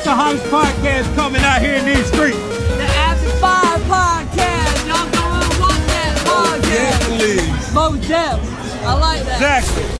[0.00, 2.38] What's the hottest podcast coming out here in these streets?
[2.38, 4.88] The After Five Podcast.
[4.88, 7.18] Y'all gonna watch that podcast.
[7.18, 7.74] please.
[7.74, 8.82] Most Def.
[8.82, 9.62] I like that.
[9.62, 9.98] Exactly.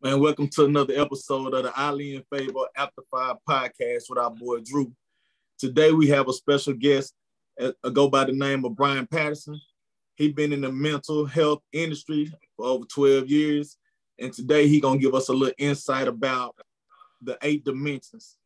[0.00, 4.30] Man, welcome to another episode of the Ali and Favor After Five podcast with our
[4.30, 4.90] boy Drew.
[5.58, 7.12] Today we have a special guest,
[7.60, 9.60] uh, go by the name of Brian Patterson.
[10.14, 13.76] He's been in the mental health industry for over 12 years,
[14.18, 16.56] and today he gonna give us a little insight about
[17.22, 18.36] the eight dimensions.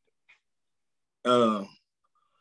[1.24, 1.64] Uh,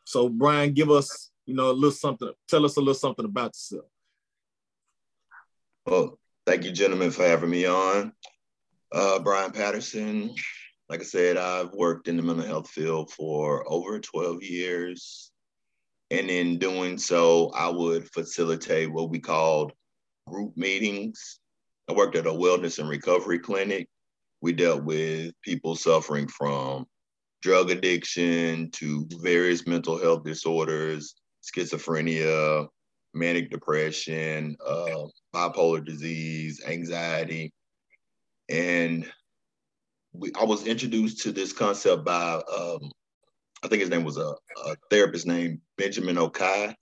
[0.04, 2.30] so Brian, give us, you know, a little something.
[2.48, 3.84] Tell us a little something about yourself.
[5.86, 8.12] Well, thank you, gentlemen, for having me on.
[8.92, 10.34] Uh, Brian Patterson,
[10.88, 15.30] like I said, I've worked in the mental health field for over 12 years.
[16.10, 19.72] And in doing so, I would facilitate what we called
[20.26, 21.38] group meetings.
[21.88, 23.88] I worked at a wellness and recovery clinic.
[24.40, 26.86] We dealt with people suffering from
[27.42, 32.66] drug addiction to various mental health disorders, schizophrenia,
[33.14, 37.52] manic depression, uh, bipolar disease, anxiety.
[38.48, 39.10] And
[40.12, 42.90] we, I was introduced to this concept by, um,
[43.62, 44.34] I think his name was a,
[44.66, 46.74] a therapist named Benjamin Okai.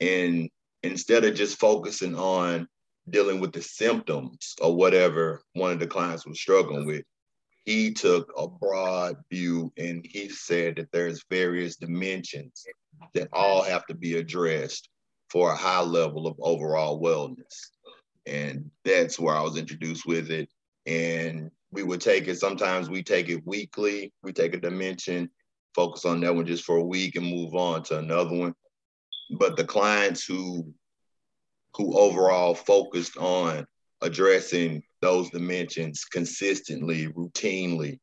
[0.00, 0.48] And
[0.82, 2.66] instead of just focusing on
[3.10, 7.04] dealing with the symptoms or whatever one of the clients was struggling with,
[7.64, 12.64] he took a broad view and he said that there's various dimensions
[13.14, 14.88] that all have to be addressed
[15.30, 17.70] for a high level of overall wellness.
[18.26, 20.48] And that's where I was introduced with it.
[20.86, 25.30] And we would take it, sometimes we take it weekly, we take a dimension,
[25.74, 28.54] focus on that one just for a week and move on to another one.
[29.38, 30.74] But the clients who
[31.74, 33.66] who overall focused on
[34.02, 37.98] addressing those dimensions consistently, routinely,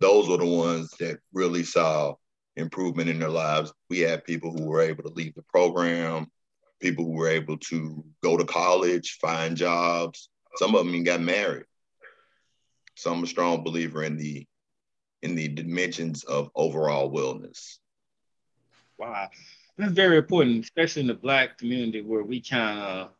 [0.00, 2.14] those were the ones that really saw
[2.56, 3.72] improvement in their lives.
[3.90, 6.26] We had people who were able to leave the program,
[6.80, 10.28] people who were able to go to college, find jobs.
[10.56, 11.64] Some of them even got married.
[12.94, 14.46] So I'm a strong believer in the
[15.22, 17.78] in the dimensions of overall wellness.
[18.98, 19.28] Wow.
[19.78, 23.10] That's very important, especially in the black community where we kind of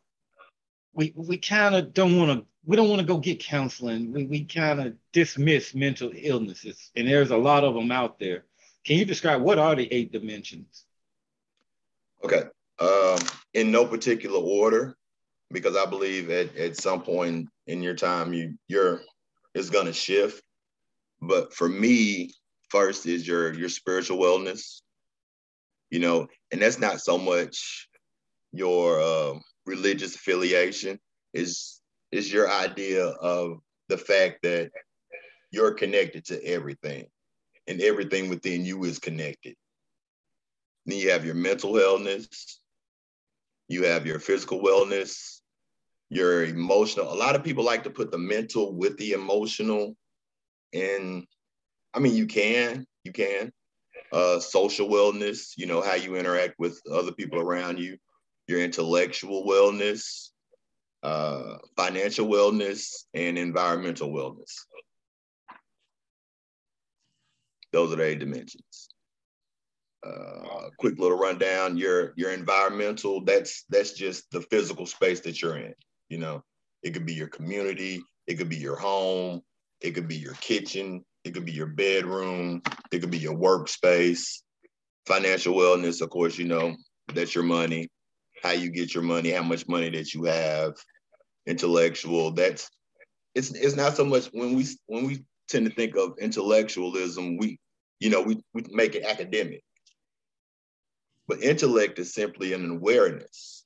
[0.93, 4.13] we we kind of don't want to we don't want to go get counseling.
[4.13, 8.45] We we kind of dismiss mental illnesses, and there's a lot of them out there.
[8.85, 10.85] Can you describe what are the eight dimensions?
[12.25, 12.43] Okay.
[12.81, 13.19] Um,
[13.55, 14.97] in no particular order,
[15.53, 19.03] because I believe at, at some point in your time you you're
[19.55, 20.43] it's gonna shift.
[21.21, 22.33] But for me,
[22.69, 24.83] first is your your spiritual wellness,
[25.91, 27.89] you know, and that's not so much
[28.53, 30.99] your uh, religious affiliation.
[31.35, 34.71] Is is your idea of the fact that
[35.51, 37.07] you're connected to everything,
[37.67, 39.55] and everything within you is connected.
[40.87, 42.57] Then you have your mental wellness,
[43.69, 45.41] you have your physical wellness,
[46.09, 47.13] your emotional.
[47.13, 49.95] A lot of people like to put the mental with the emotional.
[50.73, 51.27] And
[51.93, 53.53] I mean, you can, you can.
[54.13, 57.99] Uh, social wellness, you know, how you interact with other people around you,
[58.47, 60.31] your intellectual wellness,
[61.03, 64.55] uh, financial wellness, and environmental wellness.
[67.73, 68.89] Those are the eight dimensions.
[70.03, 71.77] Uh, quick little rundown.
[71.77, 73.23] Your your environmental.
[73.25, 75.75] That's that's just the physical space that you're in.
[76.09, 76.43] You know,
[76.83, 79.43] it could be your community, it could be your home,
[79.81, 82.63] it could be your kitchen, it could be your bedroom,
[82.93, 84.43] it could be your workspace.
[85.07, 86.77] Financial wellness, of course, you know,
[87.15, 87.89] that's your money,
[88.43, 90.75] how you get your money, how much money that you have.
[91.47, 92.69] Intellectual, that's
[93.35, 97.59] it's it's not so much when we when we tend to think of intellectualism, we
[98.01, 99.63] you know, we, we make it academic.
[101.27, 103.65] But intellect is simply an awareness.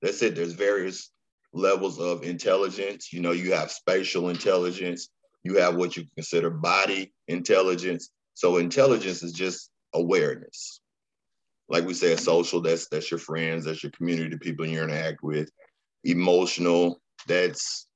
[0.00, 0.34] That's it.
[0.34, 1.10] There's various
[1.52, 3.12] levels of intelligence.
[3.12, 5.08] You know, you have spatial intelligence,
[5.44, 8.10] you have what you consider body intelligence.
[8.34, 10.80] So intelligence is just awareness.
[11.68, 15.22] Like we said, social, that's that's your friends, that's your community, the people you interact
[15.22, 15.50] with.
[16.04, 17.86] Emotional, that's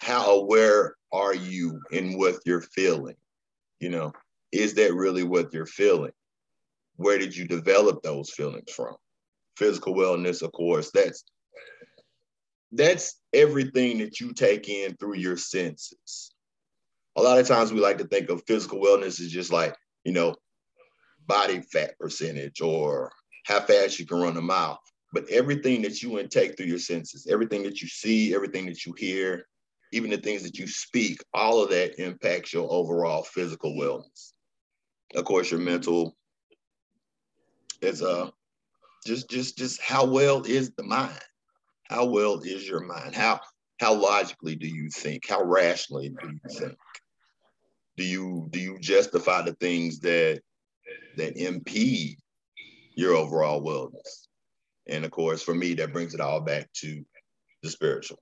[0.00, 3.16] how aware are you in what you're feeling?
[3.80, 4.12] You know,
[4.52, 6.12] is that really what you're feeling?
[6.96, 8.94] Where did you develop those feelings from?
[9.56, 11.24] Physical wellness, of course, that's
[12.72, 16.31] that's everything that you take in through your senses.
[17.16, 20.12] A lot of times we like to think of physical wellness as just like, you
[20.12, 20.34] know,
[21.26, 23.12] body fat percentage or
[23.46, 24.80] how fast you can run a mile.
[25.12, 28.94] But everything that you intake through your senses, everything that you see, everything that you
[28.96, 29.46] hear,
[29.92, 34.32] even the things that you speak, all of that impacts your overall physical wellness.
[35.14, 36.16] Of course, your mental
[37.82, 38.30] is uh
[39.04, 41.20] just just just how well is the mind?
[41.88, 43.14] How well is your mind?
[43.14, 43.40] How
[43.80, 45.28] how logically do you think?
[45.28, 46.78] How rationally do you think?
[47.96, 50.40] Do you do you justify the things that
[51.16, 52.18] that impede
[52.94, 54.28] your overall wellness?
[54.86, 57.04] And of course, for me, that brings it all back to
[57.62, 58.18] the spiritual.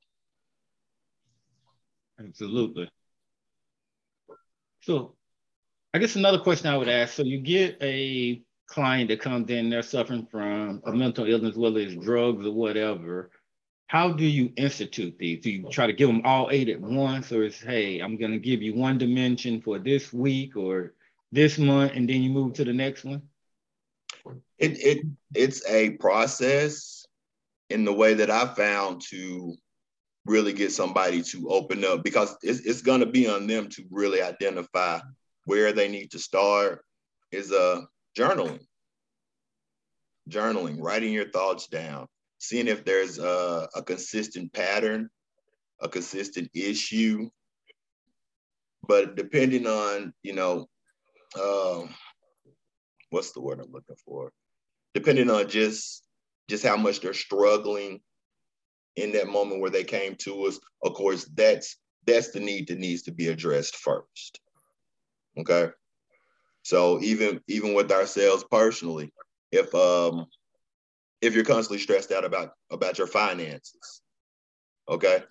[2.19, 2.91] Absolutely.
[4.83, 5.17] So
[5.95, 9.71] I guess another question I would ask, so you get a client that comes in,
[9.71, 13.31] they're suffering from a mental illness, whether it's drugs or whatever.
[13.91, 15.43] How do you institute these?
[15.43, 18.31] Do you try to give them all eight at once, or is hey, I'm going
[18.31, 20.95] to give you one dimension for this week or
[21.33, 23.23] this month, and then you move to the next one?
[24.59, 27.05] It it it's a process
[27.69, 29.57] in the way that I found to
[30.25, 33.83] really get somebody to open up because it's, it's going to be on them to
[33.91, 35.01] really identify
[35.47, 36.85] where they need to start
[37.33, 37.81] is uh
[38.17, 38.61] journaling
[40.29, 42.07] journaling writing your thoughts down
[42.41, 45.09] seeing if there's a, a consistent pattern
[45.81, 47.29] a consistent issue
[48.87, 50.67] but depending on you know
[51.41, 51.89] um,
[53.11, 54.33] what's the word i'm looking for
[54.95, 56.03] depending on just
[56.49, 58.01] just how much they're struggling
[58.97, 61.77] in that moment where they came to us, of course, that's
[62.07, 64.41] that's the need that needs to be addressed first.
[65.39, 65.69] Okay.
[66.63, 69.13] So even even with ourselves personally,
[69.53, 70.27] if um
[71.21, 74.03] if you're constantly stressed out about about your finances,
[74.89, 75.23] okay,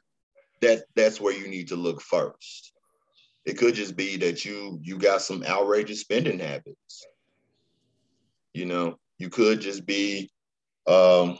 [0.62, 2.74] that that's where you need to look first.
[3.46, 7.06] It could just be that you you got some outrageous spending habits.
[8.54, 10.30] You know, you could just be
[10.88, 11.38] um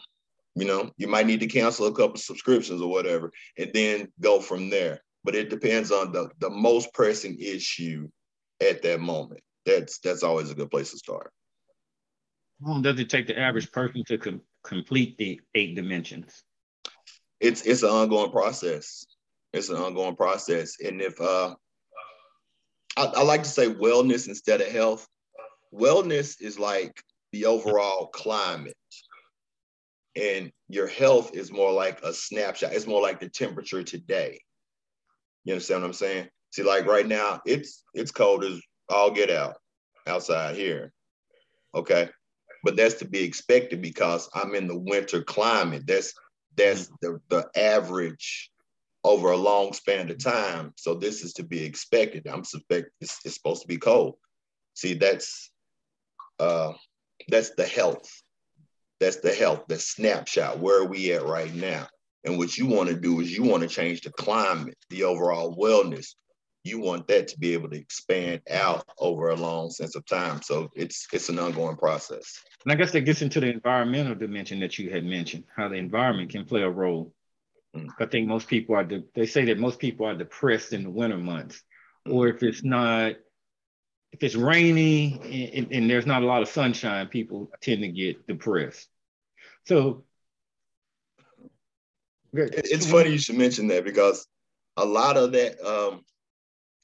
[0.56, 4.42] you know, you might need to cancel a couple subscriptions or whatever, and then go
[4.42, 5.01] from there.
[5.24, 8.10] But it depends on the the most pressing issue
[8.62, 9.42] at that moment.
[9.66, 11.31] That's that's always a good place to start.
[12.61, 16.44] How long does it take the average person to com- complete the eight dimensions?
[17.39, 19.06] It's it's an ongoing process.
[19.53, 21.56] It's an ongoing process, and if uh,
[22.97, 25.07] I, I like to say wellness instead of health.
[25.73, 27.01] Wellness is like
[27.31, 28.75] the overall climate
[30.15, 32.73] and your health is more like a snapshot.
[32.73, 34.39] It's more like the temperature today.
[35.45, 36.29] You understand what I'm saying?
[36.51, 38.59] See, like right now, it's it's cold as
[38.89, 39.55] all get out
[40.07, 40.91] outside here.
[41.73, 42.09] Okay.
[42.63, 45.83] But that's to be expected because I'm in the winter climate.
[45.88, 46.13] That's
[46.56, 48.51] that's the, the average
[49.03, 50.73] over a long span of time.
[50.75, 52.27] So this is to be expected.
[52.27, 54.15] I'm suspect it's, it's supposed to be cold.
[54.73, 55.51] See, that's
[56.39, 56.73] uh
[57.29, 58.09] that's the health
[59.00, 60.59] that's the health, the snapshot.
[60.59, 61.88] Where are we at right now?
[62.25, 65.55] And what you want to do is you want to change the climate, the overall
[65.55, 66.15] wellness.
[66.63, 70.41] You want that to be able to expand out over a long sense of time.
[70.41, 72.41] So it's it's an ongoing process.
[72.65, 75.75] And I guess that gets into the environmental dimension that you had mentioned, how the
[75.75, 77.13] environment can play a role.
[77.75, 77.89] Mm.
[78.00, 80.89] I think most people are, de- they say that most people are depressed in the
[80.89, 81.61] winter months,
[82.07, 82.13] mm.
[82.13, 83.13] or if it's not,
[84.12, 88.25] if it's rainy and, and, there's not a lot of sunshine, people tend to get
[88.27, 88.88] depressed.
[89.67, 90.03] So
[92.33, 94.27] it's funny you should mention that because
[94.77, 96.03] a lot of that, um,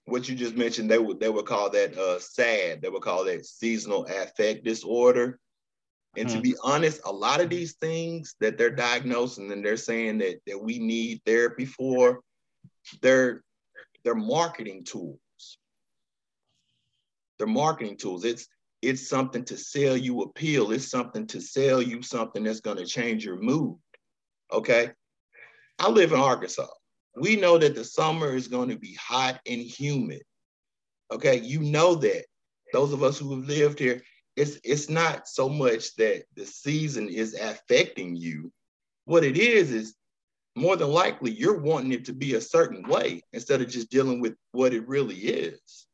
[0.05, 2.81] what you just mentioned, they would they would call that uh, SAD.
[2.81, 5.39] They would call that seasonal affect disorder.
[6.17, 6.37] And mm-hmm.
[6.37, 10.39] to be honest, a lot of these things that they're diagnosing and they're saying that
[10.47, 12.21] that we need therapy for,
[13.01, 13.43] they're
[14.03, 15.19] they're marketing tools.
[17.37, 18.23] They're marketing tools.
[18.23, 18.47] It's
[18.81, 20.71] it's something to sell you a pill.
[20.71, 23.77] It's something to sell you something that's going to change your mood.
[24.51, 24.91] Okay.
[25.79, 26.67] I live in Arkansas.
[27.15, 30.23] We know that the summer is going to be hot and humid.
[31.11, 31.39] Okay.
[31.39, 32.25] You know that.
[32.73, 34.01] Those of us who have lived here,
[34.35, 38.51] it's, it's not so much that the season is affecting you.
[39.05, 39.95] What it is, is
[40.55, 44.21] more than likely you're wanting it to be a certain way instead of just dealing
[44.21, 45.87] with what it really is.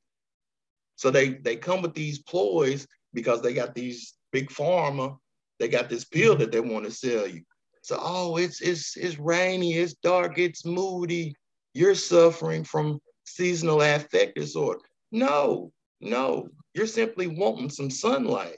[0.96, 5.18] So they they come with these ploys because they got these big pharma,
[5.60, 7.42] they got this pill that they want to sell you.
[7.82, 11.36] So oh, it's it's it's rainy, it's dark, it's moody.
[11.74, 14.82] You're suffering from seasonal affect disorder.
[15.12, 18.58] No, no, you're simply wanting some sunlight.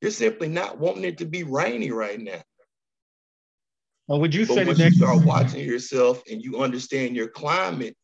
[0.00, 2.42] You're simply not wanting it to be rainy right now.
[4.06, 7.96] Well, would you but say when you start watching yourself and you understand your climate,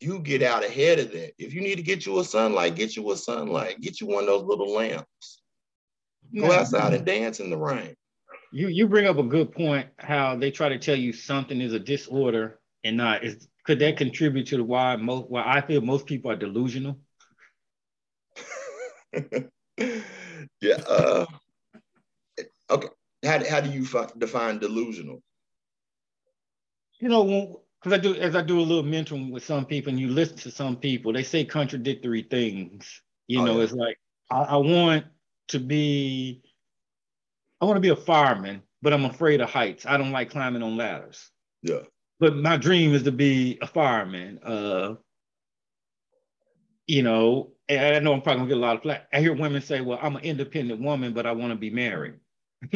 [0.00, 1.32] you get out ahead of that.
[1.38, 3.80] If you need to get you a sunlight, get you a sunlight.
[3.80, 5.42] Get you one of those little lamps.
[6.34, 7.94] Go outside and dance in the rain.
[8.52, 9.88] You you bring up a good point.
[9.98, 13.96] How they try to tell you something is a disorder, and not is could that
[13.96, 16.98] contribute to the why most why I feel most people are delusional?
[20.60, 20.76] yeah.
[20.88, 21.26] Uh,
[22.70, 22.88] okay.
[23.24, 25.22] How, how do you fi- define delusional?
[27.00, 30.00] You know, because I do as I do a little mentoring with some people, and
[30.00, 33.02] you listen to some people, they say contradictory things.
[33.28, 33.64] You Oh, know, yeah.
[33.64, 33.98] it's like
[34.30, 35.04] I, I want
[35.48, 36.42] to be,
[37.60, 39.84] I want to be a fireman, but I'm afraid of heights.
[39.86, 41.30] I don't like climbing on ladders.
[41.62, 41.80] Yeah.
[42.18, 44.38] but my dream is to be a fireman.
[44.42, 44.94] Uh,
[46.86, 49.06] you know, and I know I'm probably gonna get a lot of flack.
[49.12, 52.14] I hear women say, "Well, I'm an independent woman, but I want to be married."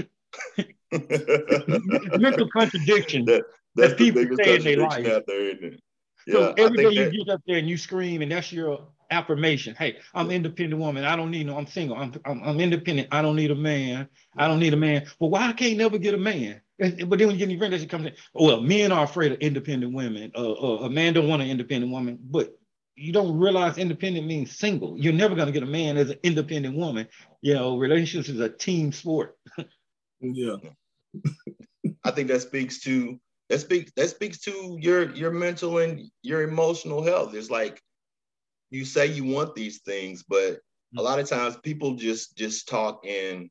[0.93, 3.25] Mental contradiction.
[3.27, 3.45] That-
[3.77, 5.05] that's the people biggest say in their life.
[5.09, 5.81] out there, isn't it?
[6.29, 8.53] so Yeah, I every day you that, get up there and you scream, and that's
[8.53, 9.75] your affirmation.
[9.75, 11.05] Hey, I'm independent woman.
[11.05, 11.57] I don't need no.
[11.57, 11.97] I'm single.
[11.97, 13.09] I'm, I'm I'm independent.
[13.11, 14.09] I don't need a man.
[14.37, 15.07] I don't need a man.
[15.19, 16.61] Well, why I can't never get a man?
[16.79, 19.33] But then when you get your friend that comes in, oh, well, men are afraid
[19.33, 20.33] of independent women.
[20.37, 22.59] Uh, uh, a man don't want an independent woman, but
[22.97, 24.97] you don't realize independent means single.
[24.99, 27.09] You're never gonna get a man as an independent woman.
[27.43, 29.37] You know, relationships is a team sport.
[30.21, 30.57] Yeah.
[32.03, 36.43] I think that speaks to that speaks that speaks to your your mental and your
[36.43, 37.35] emotional health.
[37.35, 37.83] It's like
[38.75, 41.01] you say you want these things, but a mm-hmm.
[41.01, 43.49] lot of times people just just talk in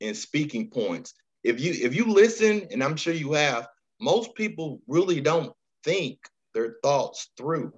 [0.00, 1.14] in speaking points.
[1.42, 3.66] If you if you listen, and I'm sure you have,
[4.00, 5.52] most people really don't
[5.82, 6.18] think
[6.54, 7.72] their thoughts through.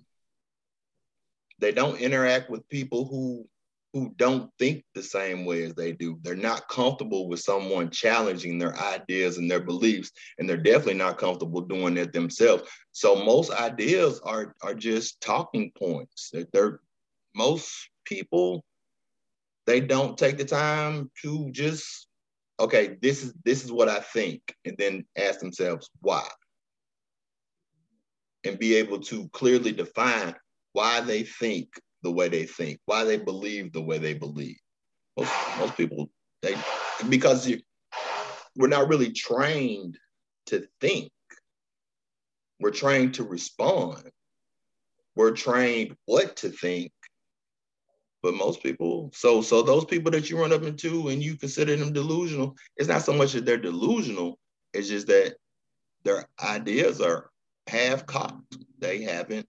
[1.61, 3.47] They don't interact with people who
[3.93, 6.19] who don't think the same way as they do.
[6.23, 11.19] They're not comfortable with someone challenging their ideas and their beliefs, and they're definitely not
[11.19, 12.65] comfortable doing it themselves.
[12.93, 16.31] So most ideas are are just talking points.
[16.33, 16.81] That they're
[17.39, 18.65] most people
[19.67, 22.09] they don't take the time to just
[22.61, 26.27] okay, this is this is what I think, and then ask themselves why,
[28.45, 30.35] and be able to clearly define
[30.73, 31.69] why they think
[32.03, 34.57] the way they think, why they believe the way they believe.
[35.17, 36.11] Most, most people,
[36.43, 36.55] they
[37.09, 37.61] because you,
[38.57, 39.99] we're not really trained
[40.47, 41.11] to think.
[42.61, 44.11] We're trained to respond.
[45.15, 46.93] We're trained what to think.
[48.23, 51.77] But most people, so so those people that you run up into and you consider
[51.77, 54.39] them delusional, it's not so much that they're delusional,
[54.75, 55.37] it's just that
[56.03, 57.31] their ideas are
[57.69, 58.57] half cocked.
[58.79, 59.47] They haven't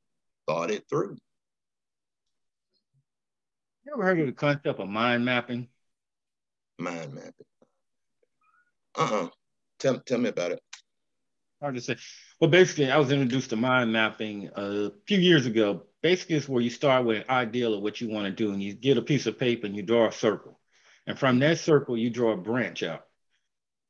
[0.47, 1.17] thought it through.
[3.85, 5.67] You ever heard of the concept of mind mapping?
[6.77, 7.45] mind mapping.
[8.97, 9.29] Uh-uh.
[9.79, 10.61] Tell, tell me about it.
[11.61, 11.95] hard to say.
[12.39, 15.83] Well, basically, I was introduced to mind mapping a few years ago.
[16.01, 18.63] Basically, it's where you start with an ideal of what you want to do, and
[18.63, 20.59] you get a piece of paper and you draw a circle.
[21.05, 23.05] And from that circle, you draw a branch out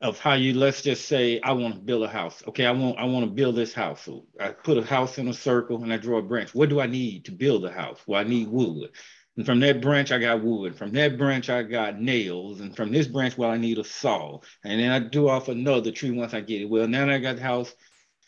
[0.02, 2.42] of how you, let's just say, I want to build a house.
[2.48, 4.02] Okay, I want I want to build this house.
[4.02, 6.56] So I put a house in a circle and I draw a branch.
[6.56, 8.00] What do I need to build a house?
[8.08, 8.92] Well, I need wood.
[9.36, 10.76] And from that branch, I got wood.
[10.76, 12.60] From that branch, I got nails.
[12.60, 14.40] And from this branch, well, I need a saw.
[14.64, 16.70] And then I do off another tree once I get it.
[16.70, 17.74] Well, now I got the house,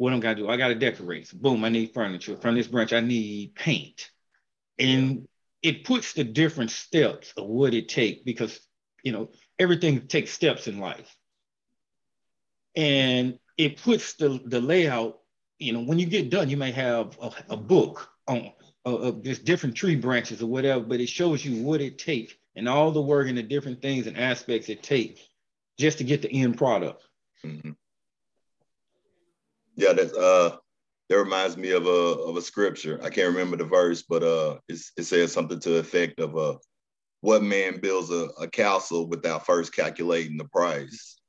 [0.02, 0.50] what I'm gonna do?
[0.50, 1.28] I gotta decorate.
[1.28, 2.36] So boom, I need furniture.
[2.36, 4.10] From this branch, I need paint.
[4.80, 5.28] And
[5.62, 8.60] it puts the different steps of what it takes because
[9.04, 9.30] you know
[9.60, 11.16] everything takes steps in life.
[12.76, 15.20] And it puts the, the layout,
[15.60, 18.54] you know, when you get done, you may have a, a book on
[18.86, 22.34] of, of just different tree branches or whatever, but it shows you what it takes
[22.56, 25.22] and all the work and the different things and aspects it takes
[25.78, 27.04] just to get the end product.
[27.46, 27.76] Mhm.
[29.82, 30.58] Yeah, that's uh
[31.10, 33.00] that reminds me of a of a scripture.
[33.02, 36.38] I can't remember the verse, but uh it's, it says something to the effect of
[36.38, 36.58] uh
[37.22, 41.20] what man builds a, a castle without first calculating the price.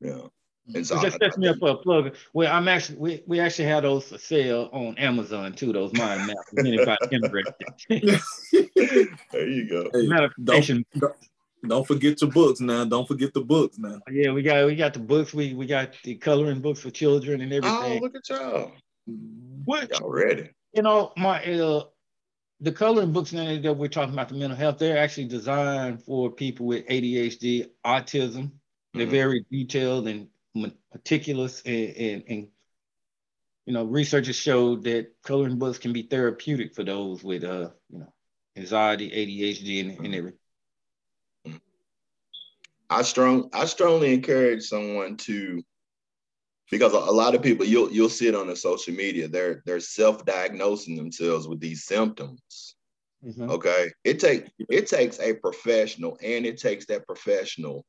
[0.00, 0.26] Yeah.
[0.74, 2.14] And so just I- sets me up for a plug.
[2.34, 5.72] Well, I'm actually we, we actually have those for sale on Amazon too.
[5.72, 6.52] Those mind maps.
[6.52, 8.20] If anybody's interested.
[9.32, 9.88] there you go.
[9.94, 10.84] Hey, Manifestation.
[10.92, 11.16] don't, don't
[11.86, 12.84] forget your books now.
[12.84, 14.00] Don't forget the books now.
[14.10, 15.32] Yeah, we got we got the books.
[15.32, 17.98] We we got the coloring books for children and everything.
[17.98, 18.72] Oh, look at y'all.
[19.64, 20.50] Which Y'all ready.
[20.72, 21.84] you know my uh
[22.60, 24.78] the coloring books now that we're talking about the mental health.
[24.78, 28.52] They're actually designed for people with ADHD, autism.
[28.94, 29.10] They're Mhm.
[29.10, 30.28] very detailed and
[30.92, 32.48] meticulous and, and, and
[33.66, 38.00] you know researchers showed that coloring books can be therapeutic for those with uh you
[38.00, 38.12] know
[38.56, 40.38] anxiety adhd and, and everything
[42.92, 45.62] I strong I strongly encourage someone to
[46.70, 49.62] because a, a lot of people you'll you'll see it on the social media they're
[49.66, 52.76] they're self-diagnosing themselves with these symptoms
[53.24, 53.48] Mhm.
[53.50, 57.84] okay it take it takes a professional and it takes that professional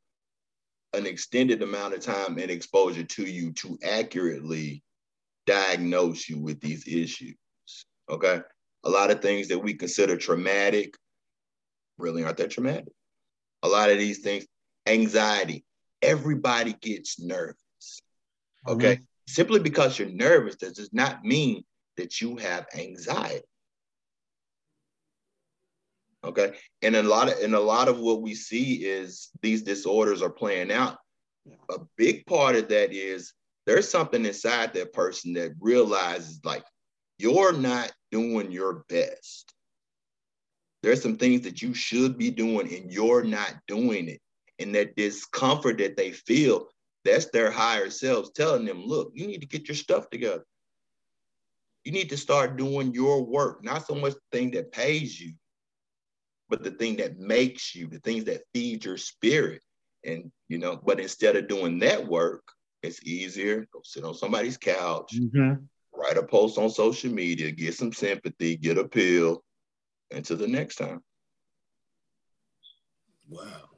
[0.93, 4.83] an extended amount of time and exposure to you to accurately
[5.45, 7.36] diagnose you with these issues.
[8.10, 8.41] Okay.
[8.83, 10.95] A lot of things that we consider traumatic
[11.98, 12.93] really aren't that traumatic.
[13.63, 14.45] A lot of these things,
[14.85, 15.65] anxiety,
[16.01, 17.57] everybody gets nervous.
[18.67, 18.95] Okay.
[18.95, 19.03] Mm-hmm.
[19.27, 21.63] Simply because you're nervous does not mean
[21.97, 23.45] that you have anxiety.
[26.23, 26.53] Okay.
[26.81, 30.29] And a lot of and a lot of what we see is these disorders are
[30.29, 30.97] playing out.
[31.69, 33.33] A big part of that is
[33.65, 36.63] there's something inside that person that realizes like
[37.17, 39.53] you're not doing your best.
[40.81, 44.21] There's some things that you should be doing and you're not doing it.
[44.60, 46.67] And that discomfort that they feel,
[47.03, 50.45] that's their higher selves telling them, look, you need to get your stuff together.
[51.83, 55.33] You need to start doing your work, not so much the thing that pays you,
[56.50, 59.62] but the thing that makes you, the things that feed your spirit.
[60.05, 62.43] And, you know, but instead of doing that work,
[62.83, 63.65] it's easier.
[63.74, 65.63] Go sit on somebody's couch, mm-hmm.
[65.93, 69.43] write a post on social media, get some sympathy, get a pill,
[70.12, 71.01] until the next time.
[73.27, 73.73] Wow.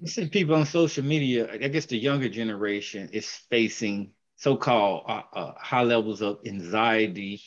[0.00, 5.22] You see people on social media, I guess the younger generation is facing so-called uh,
[5.32, 7.42] uh, high levels of anxiety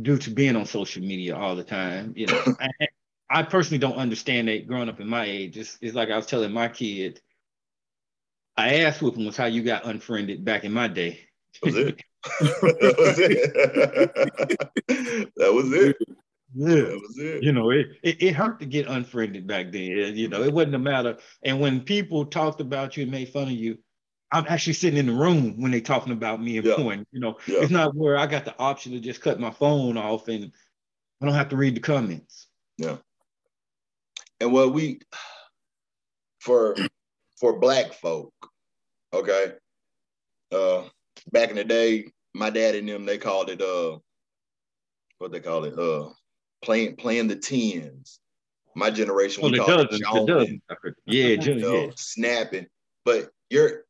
[0.00, 2.12] due to being on social media all the time.
[2.16, 2.88] You know, I,
[3.30, 5.56] I, personally don't understand that growing up in my age.
[5.56, 7.20] It's, it's like I was telling my kid,
[8.56, 11.20] I asked whooping was how you got unfriended back in my day.
[11.62, 12.02] That was it.
[12.40, 13.54] that was it.
[15.36, 15.96] that was it.
[16.54, 17.42] Yeah, that was it.
[17.42, 20.16] You know, it, it, it hurt to get unfriended back then.
[20.16, 21.18] You know, it wasn't a matter.
[21.44, 23.78] And when people talked about you and made fun of you,
[24.32, 26.76] I'm actually sitting in the room when they talking about me and yeah.
[26.76, 27.06] point.
[27.12, 27.60] You know, yeah.
[27.60, 30.52] it's not where I got the option to just cut my phone off and
[31.20, 32.48] I don't have to read the comments.
[32.78, 32.96] Yeah.
[34.40, 35.00] And what we
[36.40, 36.76] for
[37.38, 38.32] for black folk,
[39.12, 39.52] okay.
[40.52, 40.84] Uh
[41.32, 43.98] back in the day, my dad and them they called it uh
[45.18, 46.08] what they call it uh
[46.62, 48.20] playing playing the tens.
[48.76, 50.62] My generation, we call it joning,
[51.04, 52.66] yeah, you know, yeah, snapping.
[53.04, 53.84] But you're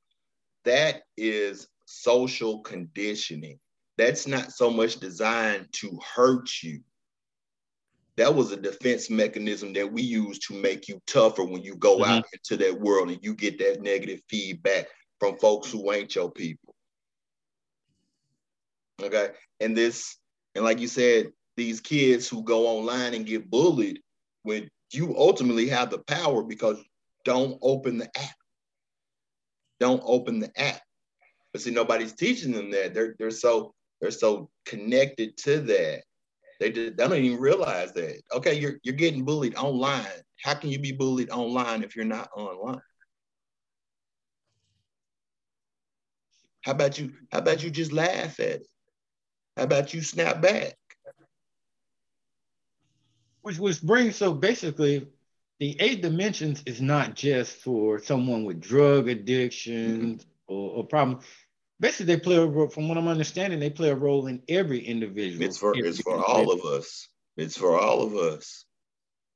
[0.64, 3.58] that is social conditioning.
[3.98, 6.80] That's not so much designed to hurt you.
[8.16, 11.98] That was a defense mechanism that we use to make you tougher when you go
[11.98, 12.10] mm-hmm.
[12.10, 14.86] out into that world and you get that negative feedback
[15.18, 16.74] from folks who ain't your people.
[19.02, 19.30] Okay.
[19.60, 20.16] And this,
[20.54, 24.00] and like you said, these kids who go online and get bullied
[24.44, 26.82] when you ultimately have the power because
[27.26, 28.34] don't open the app.
[29.78, 30.80] Don't open the app.
[31.52, 32.94] But see, nobody's teaching them that.
[32.94, 36.02] They're they're so they're so connected to that.
[36.60, 38.22] They, just, they don't even realize that.
[38.34, 40.06] Okay, you're you're getting bullied online.
[40.42, 42.80] How can you be bullied online if you're not online?
[46.62, 47.12] How about you?
[47.30, 48.66] How about you just laugh at it?
[49.58, 50.79] How about you snap back?
[53.42, 55.08] Which which brings so basically
[55.60, 60.52] the eight dimensions is not just for someone with drug addiction mm-hmm.
[60.52, 61.20] or, or problem.
[61.78, 62.68] Basically, they play a role.
[62.68, 65.44] From what I'm understanding, they play a role in every individual.
[65.44, 67.08] It's for it's for all of us.
[67.36, 68.64] It's for all of us.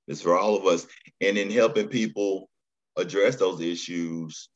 [0.07, 0.87] It's for all of us.
[1.21, 2.51] And in helping people
[2.97, 4.49] address those issues,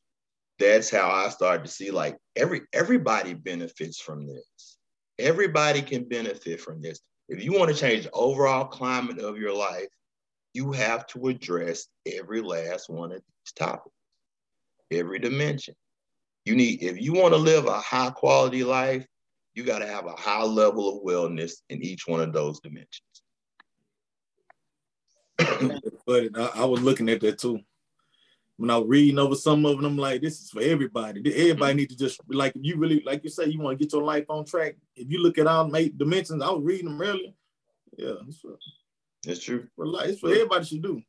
[0.59, 4.77] that's how I started to see like every everybody benefits from this.
[5.17, 6.99] Everybody can benefit from this.
[7.29, 9.87] If you want to change the overall climate of your life,
[10.53, 13.95] you have to address every last one of these topics,
[14.89, 15.75] every dimension.
[16.45, 19.05] You need, if you want to live a high quality life,
[19.53, 23.03] you got to have a high level of wellness in each one of those dimensions.
[26.07, 27.59] but I, I, was looking at that too.
[28.59, 31.21] When I was reading over some of them, I'm like, this is for everybody.
[31.33, 31.77] Everybody mm-hmm.
[31.77, 34.25] need to just like you really like you say you want to get your life
[34.27, 34.75] on track.
[34.97, 37.31] If you look at all eight dimensions, I was reading them earlier.
[37.97, 38.57] Yeah, it's for,
[39.25, 39.65] it's true.
[39.77, 41.01] For life, it's for everybody should do.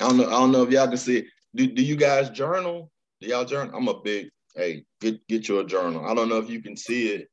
[0.00, 0.26] I don't know.
[0.26, 1.26] I don't know if y'all can see it.
[1.54, 2.90] Do, do you guys journal?
[3.20, 3.72] Do y'all journal?
[3.72, 6.04] I'm a big hey, get get you a journal.
[6.04, 7.28] I don't know if you can see it,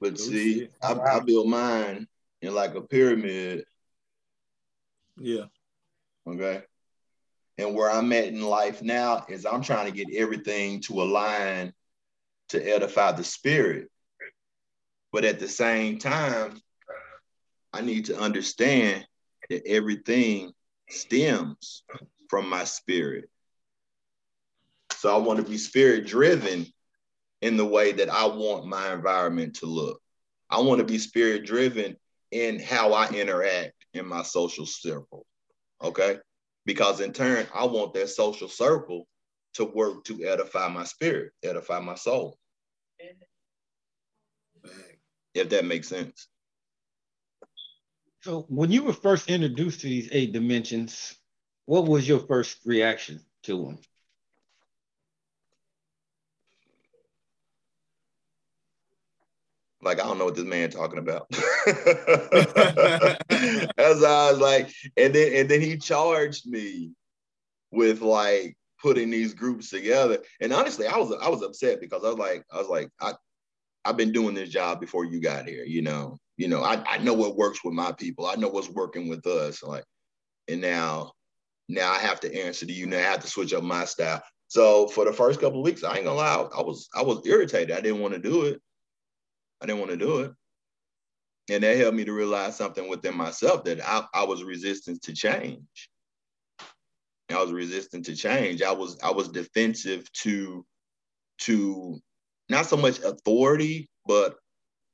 [0.00, 2.06] but see, see I, I built mine
[2.40, 3.64] in like a pyramid.
[5.18, 5.44] Yeah.
[6.26, 6.62] Okay.
[7.60, 11.74] And where I'm at in life now is I'm trying to get everything to align
[12.48, 13.90] to edify the spirit.
[15.12, 16.58] But at the same time,
[17.74, 19.06] I need to understand
[19.50, 20.52] that everything
[20.88, 21.82] stems
[22.30, 23.28] from my spirit.
[24.92, 26.66] So I want to be spirit driven
[27.42, 30.00] in the way that I want my environment to look.
[30.48, 31.98] I want to be spirit driven
[32.30, 35.26] in how I interact in my social circle.
[35.82, 36.16] Okay
[36.66, 39.06] because in turn, I want that social circle
[39.54, 42.38] to work to edify my spirit, edify my soul.
[45.34, 46.28] if that makes sense.
[48.22, 51.16] So when you were first introduced to these eight dimensions,
[51.66, 53.78] what was your first reaction to them?
[59.82, 61.26] Like I don't know what this man talking about.
[63.78, 66.90] As I was like, and then and then he charged me
[67.70, 70.18] with like putting these groups together.
[70.40, 73.14] And honestly, I was I was upset because I was like, I was like, I
[73.84, 76.18] I've been doing this job before you got here, you know.
[76.36, 78.26] You know, I, I know what works with my people.
[78.26, 79.62] I know what's working with us.
[79.62, 79.84] Like,
[80.48, 81.12] and now
[81.68, 82.86] now I have to answer to you.
[82.86, 84.22] Now I have to switch up my style.
[84.48, 87.24] So for the first couple of weeks, I ain't gonna lie, I was I was
[87.26, 87.76] irritated.
[87.76, 88.60] I didn't want to do it.
[89.62, 90.32] I didn't want to do it.
[91.50, 95.12] And that helped me to realize something within myself that I, I was resistant to
[95.12, 95.90] change.
[97.30, 98.62] I was resistant to change.
[98.62, 100.64] I was I was defensive to
[101.40, 101.98] to
[102.48, 104.36] not so much authority, but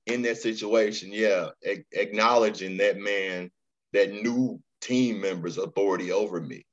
[0.07, 3.51] in that situation, yeah, a- acknowledging that man,
[3.93, 6.65] that new team member's authority over me.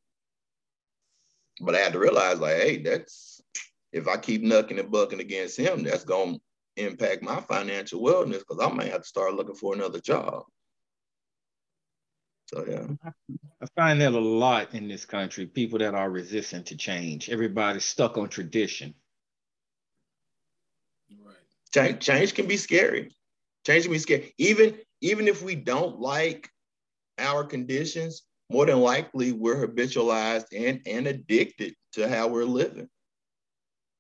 [1.61, 3.41] But I had to realize, like, hey, that's
[3.91, 6.37] if I keep knucking and bucking against him, that's gonna
[6.77, 10.43] impact my financial wellness because I might have to start looking for another job.
[12.47, 13.11] So yeah.
[13.61, 15.45] I find that a lot in this country.
[15.45, 17.29] People that are resistant to change.
[17.29, 18.93] Everybody's stuck on tradition.
[21.25, 21.35] Right.
[21.73, 23.15] Change, change can be scary.
[23.65, 24.33] Change can be scary.
[24.37, 26.49] Even even if we don't like
[27.17, 32.87] our conditions, more than likely we're habitualized and, and addicted to how we're living.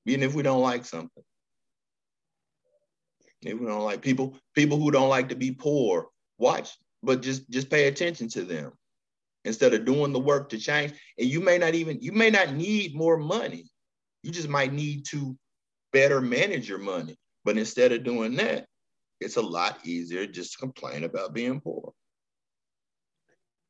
[0.05, 1.23] Even if we don't like something.
[3.45, 7.69] We don't like people, people who don't like to be poor, watch, but just just
[7.69, 8.71] pay attention to them
[9.45, 10.93] instead of doing the work to change.
[11.17, 13.69] And you may not even, you may not need more money.
[14.21, 15.37] You just might need to
[15.91, 17.17] better manage your money.
[17.43, 18.67] But instead of doing that,
[19.19, 21.93] it's a lot easier just to complain about being poor.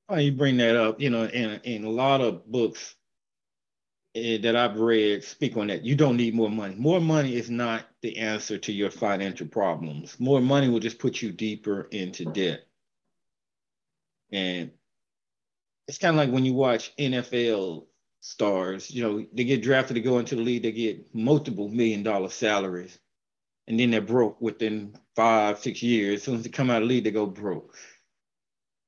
[0.10, 2.96] Oh, you bring that up, you know, in, in a lot of books
[4.16, 5.84] Eh, that I've read speak on that.
[5.84, 6.76] You don't need more money.
[6.76, 10.20] More money is not the answer to your financial problems.
[10.20, 12.68] More money will just put you deeper into debt.
[14.32, 14.72] And
[15.88, 17.88] it's kind of like when you watch NFL
[18.20, 22.04] stars, you know, they get drafted to go into the league, they get multiple million
[22.04, 23.00] dollar salaries,
[23.68, 26.20] and then they're broke within five, six years.
[26.20, 27.76] As soon as they come out of the league, they go broke.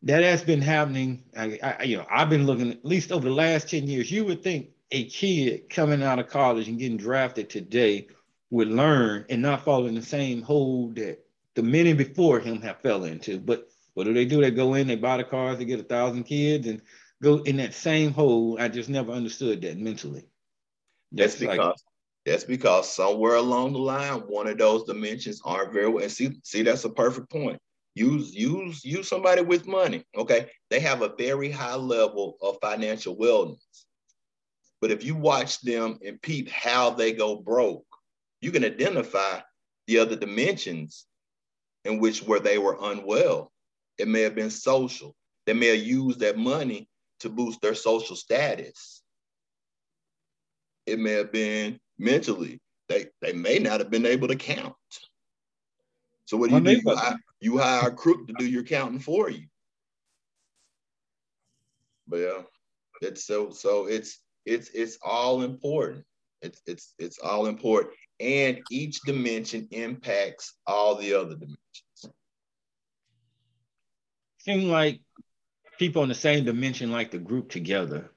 [0.03, 1.23] That has been happening.
[1.35, 4.11] I, I, you know, I've been looking at least over the last 10 years.
[4.11, 8.08] You would think a kid coming out of college and getting drafted today
[8.50, 11.19] would learn and not fall in the same hole that
[11.56, 13.39] the many before him have fell into.
[13.39, 14.41] But what do they do?
[14.41, 16.82] They go in, they buy the cars, they get a thousand kids, and
[17.24, 18.58] go in that same hole.
[18.60, 20.28] I just never understood that mentally.
[21.12, 21.76] That's, because like,
[22.26, 26.04] that's because somewhere along the line, one of those dimensions aren't very well.
[26.04, 27.60] And see, see, that's a perfect point.
[27.93, 30.04] Use use use somebody with money.
[30.17, 33.86] Okay, they have a very high level of financial wellness.
[34.86, 37.88] But if you watch them and peep how they go broke,
[38.39, 39.39] you can identify
[39.88, 41.08] the other dimensions
[41.86, 43.52] in which where they were unwell.
[43.98, 45.15] It may have been social.
[45.48, 46.88] They may have used that money
[47.21, 49.02] to boost their social status.
[50.86, 52.62] It may have been mentally.
[52.88, 54.76] They, they may not have been able to count.
[56.26, 56.71] So what do you do?
[56.74, 59.48] You hire, you hire a crook to do your counting for you.
[62.08, 62.41] But yeah,
[63.02, 66.05] it's so so it's it's it's all important.
[66.41, 67.93] It's it's it's all important.
[68.19, 71.60] And each dimension impacts all the other dimensions
[74.45, 75.01] seem like
[75.79, 78.12] people in the same dimension like to group together.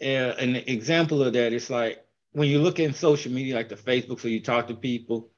[0.00, 3.76] Uh, an example of that is like when you look in social media, like the
[3.76, 5.30] Facebook, so you talk to people,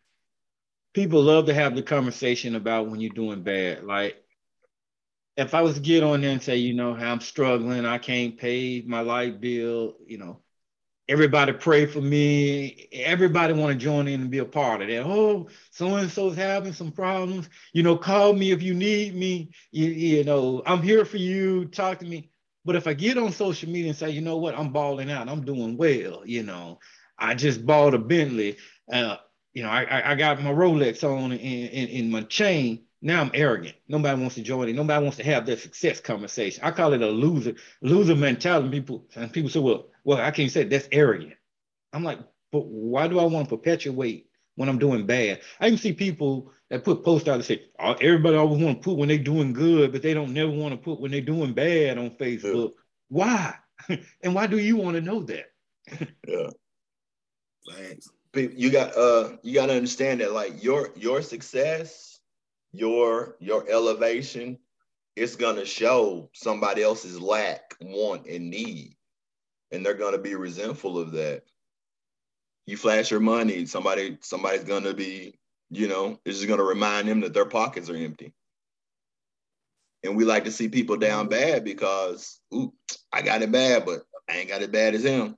[0.94, 3.84] people love to have the conversation about when you're doing bad.
[3.84, 4.23] Like
[5.36, 8.36] if I was to get on there and say, you know, I'm struggling, I can't
[8.36, 10.40] pay my light bill, you know,
[11.08, 12.88] everybody pray for me.
[12.92, 15.04] Everybody want to join in and be a part of that.
[15.04, 17.48] Oh, so and so's having some problems.
[17.72, 19.50] You know, call me if you need me.
[19.70, 21.66] You, you know, I'm here for you.
[21.66, 22.30] Talk to me.
[22.64, 25.28] But if I get on social media and say, you know what, I'm balling out.
[25.28, 26.22] I'm doing well.
[26.24, 26.78] You know,
[27.18, 28.56] I just bought a Bentley.
[28.90, 29.16] Uh,
[29.52, 32.84] you know, I, I got my Rolex on in, in my chain.
[33.04, 33.74] Now I'm arrogant.
[33.86, 34.74] Nobody wants to join it.
[34.74, 36.64] Nobody wants to have that success conversation.
[36.64, 38.70] I call it a loser, loser mentality.
[38.70, 41.34] People and people say, well, well, I can't say that's arrogant.
[41.92, 42.18] I'm like,
[42.50, 45.42] but why do I want to perpetuate when I'm doing bad?
[45.60, 48.84] I can see people that put posts out and say, oh, everybody always want to
[48.84, 51.52] put when they're doing good, but they don't never want to put when they're doing
[51.52, 52.70] bad on Facebook.
[52.70, 52.82] Yeah.
[53.10, 53.54] Why?
[54.22, 55.50] and why do you want to know that?
[56.26, 56.48] yeah.
[57.70, 58.08] Thanks.
[58.34, 62.13] you got uh you got to understand that like your your success
[62.74, 64.58] your your elevation
[65.16, 68.96] it's going to show somebody else's lack want and need.
[69.70, 71.42] And they're going to be resentful of that.
[72.66, 75.38] You flash your money somebody somebody's going to be
[75.70, 78.32] you know it's just going to remind them that their pockets are empty.
[80.02, 82.72] And we like to see people down bad because ooh
[83.12, 85.36] i got it bad but i ain't got it bad as him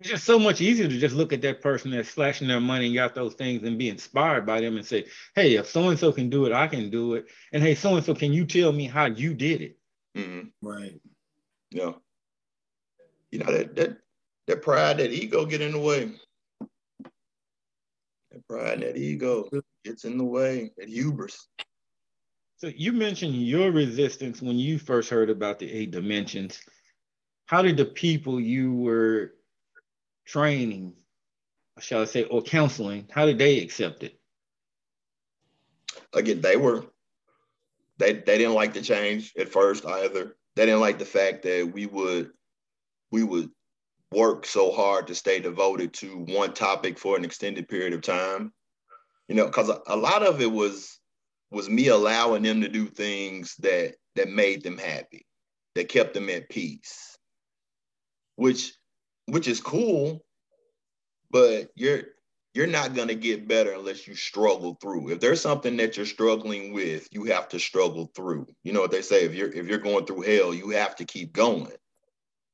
[0.00, 2.86] it's just so much easier to just look at that person that's slashing their money
[2.86, 5.98] and got those things and be inspired by them and say, hey, if so and
[5.98, 7.26] so can do it, I can do it.
[7.52, 9.78] And hey, so and so, can you tell me how you did it?
[10.16, 10.52] Mhm.
[10.62, 11.00] Right.
[11.70, 11.92] yeah
[13.30, 13.98] you know that that
[14.46, 16.10] that pride that ego get in the way
[18.32, 19.48] that pride that ego
[19.84, 21.48] gets in the way that hubris
[22.56, 26.60] So you mentioned your resistance when you first heard about the eight dimensions.
[27.46, 29.34] How did the people you were
[30.28, 30.94] training,
[31.80, 34.18] shall I say, or counseling, how did they accept it?
[36.12, 36.84] again, they were
[37.98, 40.36] they they didn't like the change at first either.
[40.56, 42.30] They didn't like the fact that we would
[43.10, 43.50] we would
[44.12, 48.52] work so hard to stay devoted to one topic for an extended period of time.
[49.28, 50.98] You know, because a, a lot of it was
[51.50, 55.26] was me allowing them to do things that that made them happy,
[55.74, 57.16] that kept them at peace.
[58.36, 58.74] Which
[59.28, 60.24] which is cool,
[61.30, 62.02] but you're
[62.54, 65.10] you're not going to get better unless you struggle through.
[65.10, 68.46] If there's something that you're struggling with, you have to struggle through.
[68.64, 71.04] You know what they say, if you're if you're going through hell, you have to
[71.04, 71.72] keep going.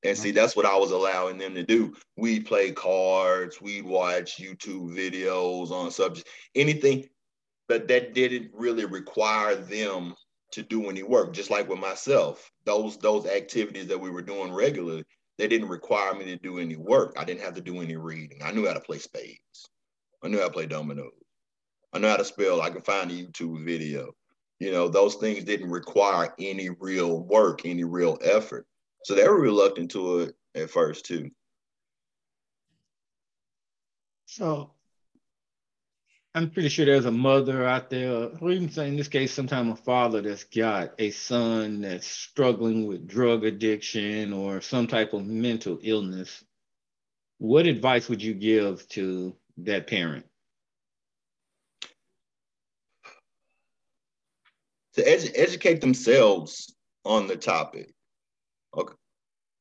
[0.04, 1.94] And see, that's what I was allowing them to do.
[2.16, 7.08] We'd play cards, we'd watch YouTube videos on subjects, anything,
[7.68, 10.14] but that didn't really require them
[10.52, 11.32] to do any work.
[11.32, 15.04] Just like with myself, those those activities that we were doing regularly,
[15.38, 17.14] they didn't require me to do any work.
[17.18, 18.40] I didn't have to do any reading.
[18.44, 19.68] I knew how to play spades.
[20.23, 21.12] I knew how to play dominoes.
[21.92, 22.61] I know how to spell.
[22.61, 24.12] I can find a YouTube video.
[24.61, 28.66] You know, those things didn't require any real work, any real effort.
[29.05, 31.31] So they were reluctant to it at first too.
[34.27, 34.73] So
[36.37, 39.77] I'm pretty sure there's a mother out there, or even in this case, sometime a
[39.77, 45.79] father that's got a son that's struggling with drug addiction or some type of mental
[45.81, 46.42] illness.
[47.38, 50.27] What advice would you give to that parent?
[54.94, 57.94] To edu- educate themselves on the topic.
[58.77, 58.94] Okay.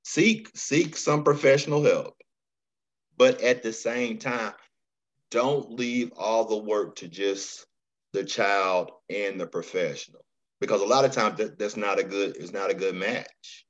[0.04, 2.16] Seek seek some professional help.
[3.16, 4.54] But at the same time,
[5.34, 7.65] don't leave all the work to just
[8.13, 10.24] the child and the professional
[10.62, 13.65] because a lot of times that, that's not a good it's not a good match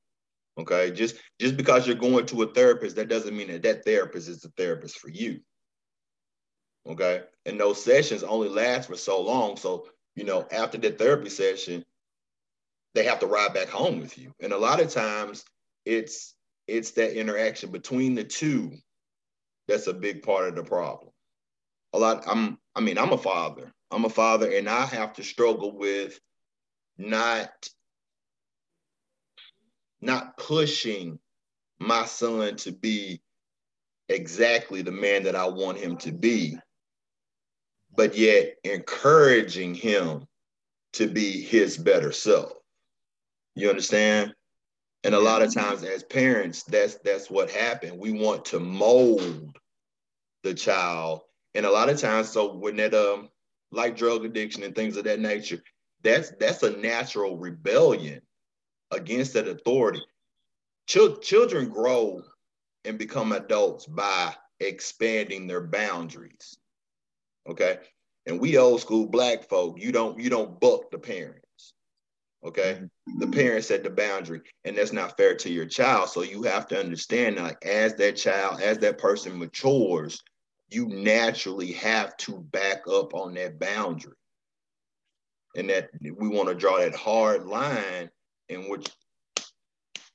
[0.60, 0.92] okay?
[0.92, 4.42] Just just because you're going to a therapist that doesn't mean that that therapist is
[4.42, 5.40] the therapist for you
[6.88, 7.22] okay?
[7.46, 11.86] And those sessions only last for so long so you know after the therapy session
[12.94, 14.34] they have to ride back home with you.
[14.42, 15.46] And a lot of times
[15.86, 16.36] it's
[16.68, 18.74] it's that interaction between the two
[19.70, 21.13] that's a big part of the problem
[21.94, 23.72] a lot i'm i mean i'm a father.
[23.92, 26.20] I'm a father and i have to struggle with
[26.98, 27.52] not
[30.02, 31.20] not pushing
[31.80, 33.22] my son to be
[34.10, 36.58] exactly the man that i want him to be
[37.96, 40.28] but yet encouraging him
[40.94, 42.54] to be his better self.
[43.56, 44.34] You understand?
[45.04, 48.00] And a lot of times as parents that's that's what happened.
[48.00, 49.58] We want to mold
[50.44, 51.22] the child
[51.56, 53.30] and a lot of times so when that um
[53.72, 55.62] like drug addiction and things of that nature
[56.04, 58.22] that's that's a natural rebellion
[58.92, 60.02] against that authority.
[60.88, 62.22] Chil- children grow
[62.86, 66.58] and become adults by expanding their boundaries
[67.50, 67.80] okay?
[68.26, 71.74] And we old school black folk you don't you don't buck the parents
[72.46, 72.82] okay?
[73.20, 76.10] The parents set the boundary and that's not fair to your child.
[76.10, 80.22] So you have to understand like as that child as that person matures
[80.74, 84.14] you naturally have to back up on that boundary.
[85.56, 88.10] And that we want to draw that hard line
[88.50, 88.88] in which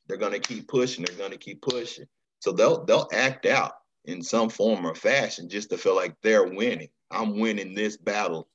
[0.07, 2.07] they're going to keep pushing, they're going to keep pushing.
[2.40, 3.73] So they'll they'll act out
[4.05, 6.88] in some form or fashion just to feel like they're winning.
[7.11, 8.49] I'm winning this battle,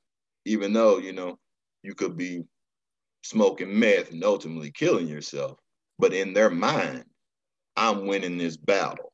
[0.44, 1.38] even though, you know,
[1.82, 2.44] you could be
[3.22, 5.58] smoking meth and ultimately killing yourself.
[5.98, 7.04] But in their mind,
[7.76, 9.12] I'm winning this battle.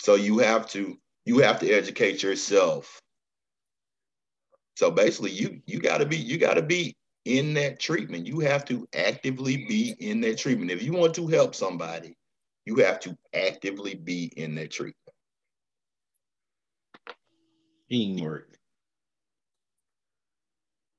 [0.00, 3.00] So you have to you have to educate yourself.
[4.76, 8.26] So basically you you got to be you got to be in that treatment.
[8.26, 10.70] You have to actively be in that treatment.
[10.70, 12.16] If you want to help somebody,
[12.64, 14.96] you have to actively be in that treatment.
[17.90, 18.58] teamwork.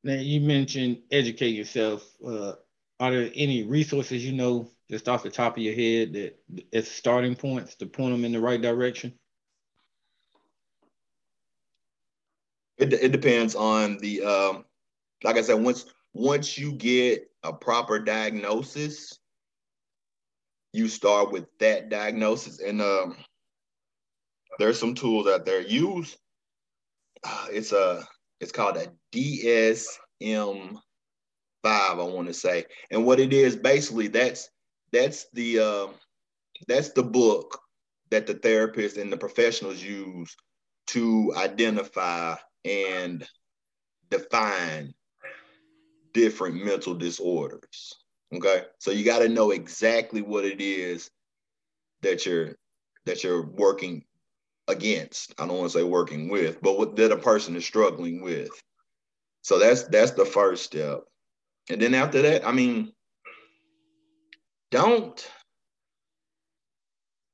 [0.03, 2.03] Now you mentioned educate yourself.
[2.25, 2.53] Uh,
[2.99, 6.39] are there any resources you know just off the top of your head that
[6.73, 9.13] as starting points to point them in the right direction?
[12.78, 14.65] It, it depends on the um,
[15.23, 19.19] like I said, once once you get a proper diagnosis,
[20.73, 22.60] you start with that diagnosis.
[22.60, 23.17] And um,
[24.58, 25.62] there's some tools out there.
[25.62, 26.17] Use
[27.23, 28.04] uh, it's a
[28.39, 30.78] it's called a DSM
[31.63, 32.65] five, I want to say.
[32.91, 34.49] And what it is basically that's
[34.91, 35.88] that's the uh,
[36.67, 37.60] that's the book
[38.12, 40.36] that the therapists and the professionals use
[40.88, 43.28] to identify and
[44.10, 44.93] define
[46.13, 47.93] different mental disorders.
[48.34, 48.63] Okay.
[48.80, 51.10] So you got to know exactly what it is
[52.02, 52.56] that you're
[53.06, 54.04] that you're working
[54.67, 55.34] against.
[55.39, 58.49] I don't want to say working with, but what that a person is struggling with.
[59.41, 61.02] So that's that's the first step.
[61.69, 62.91] And then after that, I mean,
[64.71, 65.29] don't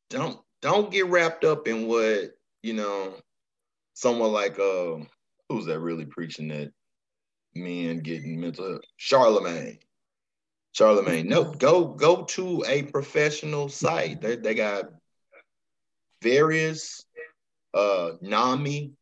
[0.09, 2.31] don't don't get wrapped up in what,
[2.63, 3.13] you know,
[3.93, 4.97] someone like uh
[5.49, 6.71] who's that really preaching that
[7.53, 9.79] men getting mental Charlamagne.
[10.77, 11.25] Charlamagne.
[11.25, 14.21] No, go go to a professional site.
[14.21, 14.85] They, they got
[16.21, 17.05] various
[17.73, 18.93] uh NAMI.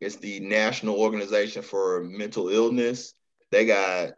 [0.00, 3.14] It's the National Organization for Mental Illness.
[3.50, 4.10] They got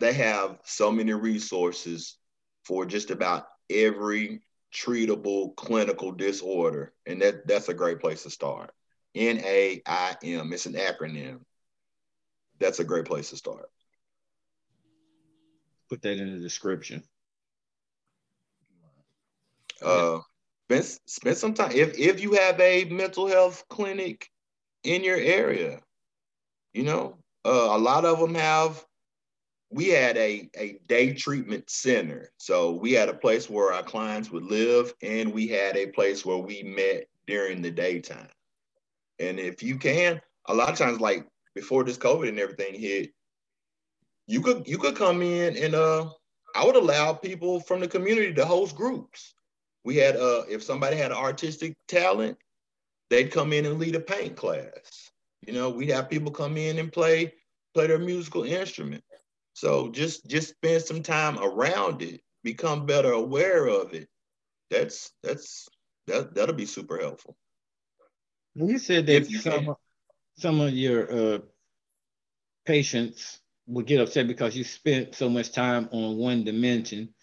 [0.00, 2.18] they have so many resources
[2.66, 4.42] for just about every
[4.74, 6.92] treatable clinical disorder.
[7.06, 8.72] And that, that's a great place to start.
[9.14, 10.52] N-A-I-M.
[10.52, 11.40] It's an acronym.
[12.58, 13.70] That's a great place to start
[15.88, 17.02] put that in the description.
[19.82, 20.20] Uh,
[20.68, 21.72] spend, spend some time.
[21.72, 24.30] If if you have a mental health clinic
[24.84, 25.80] in your area,
[26.72, 28.84] you know, uh, a lot of them have.
[29.70, 34.30] We had a a day treatment center, so we had a place where our clients
[34.30, 38.28] would live, and we had a place where we met during the daytime.
[39.18, 43.12] And if you can, a lot of times, like before this COVID and everything hit,
[44.26, 46.08] you could you could come in and uh
[46.54, 49.34] I would allow people from the community to host groups.
[49.84, 52.36] We had uh if somebody had artistic talent,
[53.10, 55.10] they'd come in and lead a paint class.
[55.46, 57.32] You know, we'd have people come in and play
[57.74, 59.04] play their musical instrument.
[59.56, 64.06] So just just spend some time around it, become better aware of it.
[64.70, 65.66] That's that's
[66.08, 67.38] that that'll be super helpful.
[68.54, 69.74] You said that you some,
[70.36, 71.38] some of your uh,
[72.66, 77.14] patients would get upset because you spent so much time on one dimension.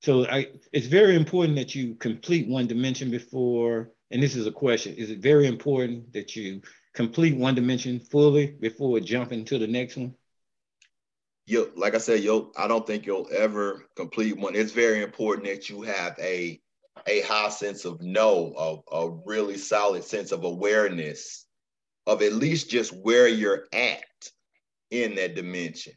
[0.00, 4.52] So I, it's very important that you complete one dimension before, and this is a
[4.52, 6.62] question, is it very important that you
[6.94, 10.14] complete one dimension fully before jumping to the next one?
[11.50, 14.54] Yo, like I said, yo, I don't think you'll ever complete one.
[14.54, 16.60] It's very important that you have a
[17.08, 21.46] a high sense of know, a, a really solid sense of awareness
[22.06, 24.30] of at least just where you're at
[24.92, 25.94] in that dimension.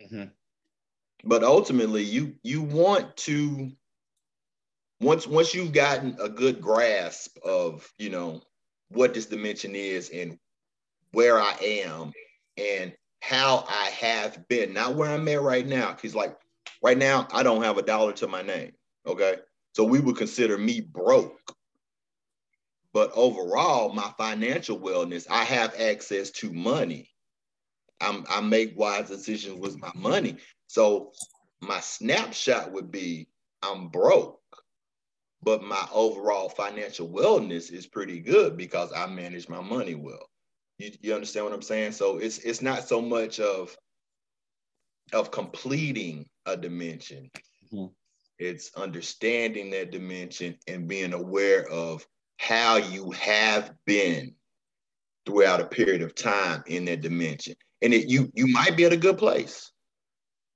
[0.00, 0.24] Mm-hmm.
[1.24, 3.72] But ultimately, you you want to
[5.02, 8.40] once once you've gotten a good grasp of you know
[8.88, 10.38] what this dimension is and
[11.10, 12.14] where I am
[12.56, 15.92] and how I have been, not where I'm at right now.
[15.92, 16.36] Because like
[16.82, 18.72] right now, I don't have a dollar to my name.
[19.06, 19.36] Okay,
[19.74, 21.38] so we would consider me broke.
[22.92, 27.10] But overall, my financial wellness, I have access to money.
[28.00, 30.38] I'm, I make wise decisions with my money.
[30.66, 31.12] So
[31.60, 33.28] my snapshot would be
[33.62, 34.40] I'm broke,
[35.44, 40.28] but my overall financial wellness is pretty good because I manage my money well.
[40.82, 41.92] You, you understand what I'm saying?
[41.92, 43.76] So it's it's not so much of
[45.12, 47.30] of completing a dimension.
[47.72, 47.92] Mm-hmm.
[48.38, 52.06] It's understanding that dimension and being aware of
[52.38, 54.34] how you have been
[55.26, 58.92] throughout a period of time in that dimension and it, you you might be at
[58.92, 59.70] a good place.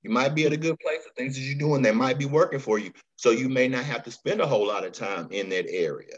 [0.02, 1.00] You might be at a good place.
[1.04, 2.92] The things that you're doing that might be working for you.
[3.16, 6.16] So you may not have to spend a whole lot of time in that area.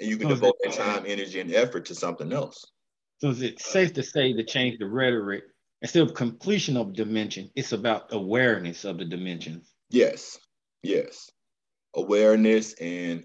[0.00, 2.64] And you can so devote that time, energy, and effort to something else.
[3.22, 5.44] So is it safe to say to change the rhetoric
[5.80, 9.72] instead of completion of dimension, it's about awareness of the dimensions?
[9.90, 10.40] Yes.
[10.82, 11.30] Yes.
[11.94, 13.24] Awareness and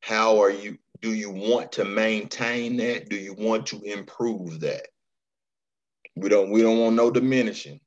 [0.00, 3.08] how are you do you want to maintain that?
[3.08, 4.88] Do you want to improve that?
[6.16, 7.80] We don't we don't want no diminishing.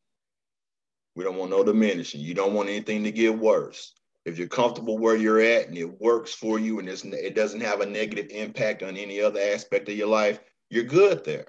[1.15, 2.19] We don't want no diminishing.
[2.19, 3.93] You don't want anything to get worse.
[4.25, 7.81] If you're comfortable where you're at and it works for you and it doesn't have
[7.81, 10.39] a negative impact on any other aspect of your life,
[10.69, 11.47] you're good there.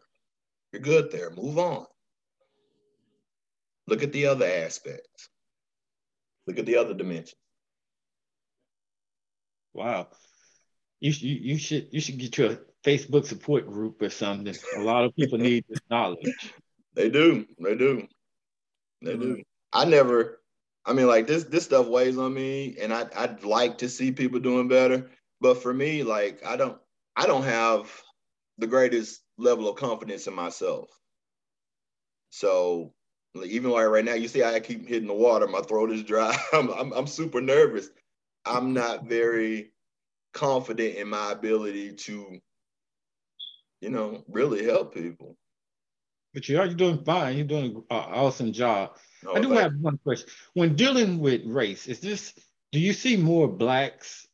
[0.72, 1.30] You're good there.
[1.30, 1.86] Move on.
[3.86, 5.28] Look at the other aspects.
[6.46, 7.34] Look at the other dimensions.
[9.72, 10.08] Wow.
[11.00, 14.54] You, you, you should you should get you a Facebook support group or something.
[14.76, 16.52] A lot of people need this knowledge.
[16.94, 17.46] They do.
[17.58, 18.06] They do.
[19.02, 19.42] They do.
[19.72, 20.40] I never,
[20.84, 24.10] I mean, like this this stuff weighs on me, and I I'd like to see
[24.10, 25.10] people doing better.
[25.40, 26.78] But for me, like I don't
[27.14, 27.90] I don't have
[28.58, 30.90] the greatest level of confidence in myself.
[32.30, 32.92] So
[33.44, 36.36] even like right now, you see I keep hitting the water, my throat is dry.
[36.52, 37.88] I'm, I'm I'm super nervous.
[38.44, 39.72] I'm not very
[40.34, 42.38] confident in my ability to,
[43.80, 45.36] you know, really help people.
[46.34, 47.36] But you are you're doing fine.
[47.36, 48.96] You're doing an awesome job.
[49.22, 50.28] No, I do have one question.
[50.54, 52.34] When dealing with race, is this
[52.72, 54.26] do you see more blacks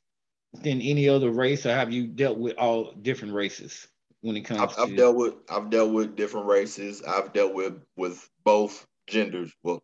[0.52, 3.86] than any other race, or have you dealt with all different races
[4.24, 7.02] when it comes I've, to I've dealt with I've dealt with different races.
[7.02, 9.52] I've dealt with with both genders.
[9.62, 9.82] Well,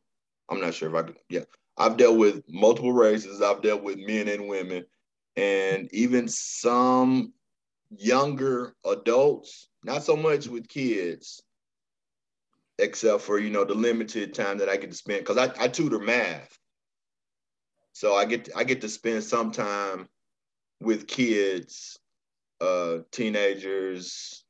[0.48, 1.18] I'm not sure if I could.
[1.28, 1.44] Yeah,
[1.76, 3.42] I've dealt with multiple races.
[3.42, 4.86] I've dealt with men and women,
[5.36, 7.34] and even some
[7.90, 9.68] younger adults.
[9.84, 11.42] Not so much with kids,
[12.78, 15.68] except for you know the limited time that I get to spend because I, I
[15.68, 16.58] tutor math.
[17.92, 20.08] So I get I get to spend some time
[20.80, 21.98] with kids,
[22.60, 24.44] uh, teenagers,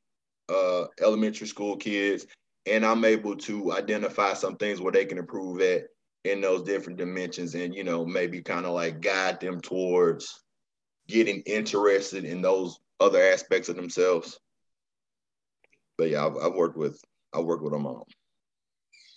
[0.49, 2.25] uh, elementary school kids,
[2.65, 5.83] and I'm able to identify some things where they can improve at
[6.23, 10.41] in those different dimensions, and you know maybe kind of like guide them towards
[11.07, 14.39] getting interested in those other aspects of themselves.
[15.97, 17.01] But yeah, I've, I've worked with
[17.33, 18.07] I work with them all.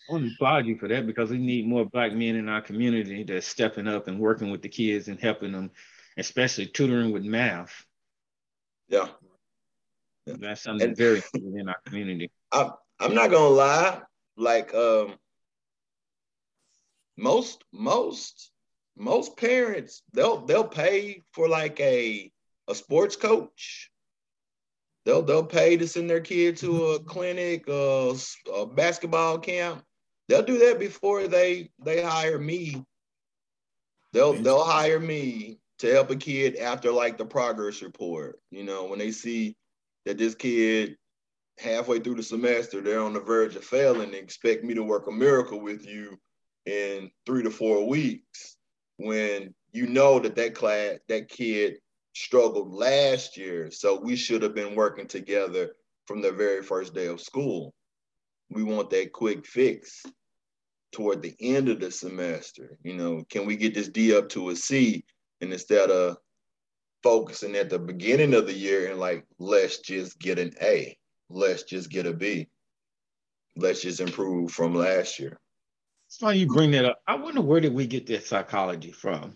[0.09, 2.61] I want to applaud you for that because we need more black men in our
[2.61, 5.71] community that's stepping up and working with the kids and helping them,
[6.19, 7.87] especially tutoring with math.
[8.89, 9.09] Yeah,
[10.27, 12.31] That's something And- very in our community.
[12.53, 12.71] I'm
[13.01, 14.03] I'm not gonna lie.
[14.37, 15.17] Like um,
[17.17, 18.51] most most
[18.97, 22.31] most parents they'll they'll pay for like a
[22.69, 23.91] a sports coach.
[25.05, 28.15] They'll they'll pay to send their kid to a clinic, uh,
[28.55, 29.85] a basketball camp.
[30.29, 32.85] They'll do that before they they hire me.
[34.13, 38.41] They'll they'll hire me to help a kid after like the progress report.
[38.51, 39.55] You know, when they see
[40.07, 40.97] that this kid
[41.59, 45.07] halfway through the semester, they're on the verge of failing and expect me to work
[45.07, 46.19] a miracle with you
[46.65, 48.57] in three to four weeks
[48.97, 51.75] when you know that that class, that kid
[52.15, 53.71] struggled last year.
[53.71, 55.73] So we should have been working together
[56.07, 57.75] from the very first day of school.
[58.49, 60.03] We want that quick fix
[60.93, 62.79] toward the end of the semester.
[62.83, 65.05] You know, can we get this D up to a C?
[65.45, 66.17] And instead of
[67.03, 70.97] focusing at the beginning of the year and like, let's just get an A
[71.29, 72.49] let's just get a B.
[73.57, 75.39] Let's just improve from last year.
[76.09, 77.01] It's funny you bring that up.
[77.07, 79.35] I wonder where did we get that psychology from?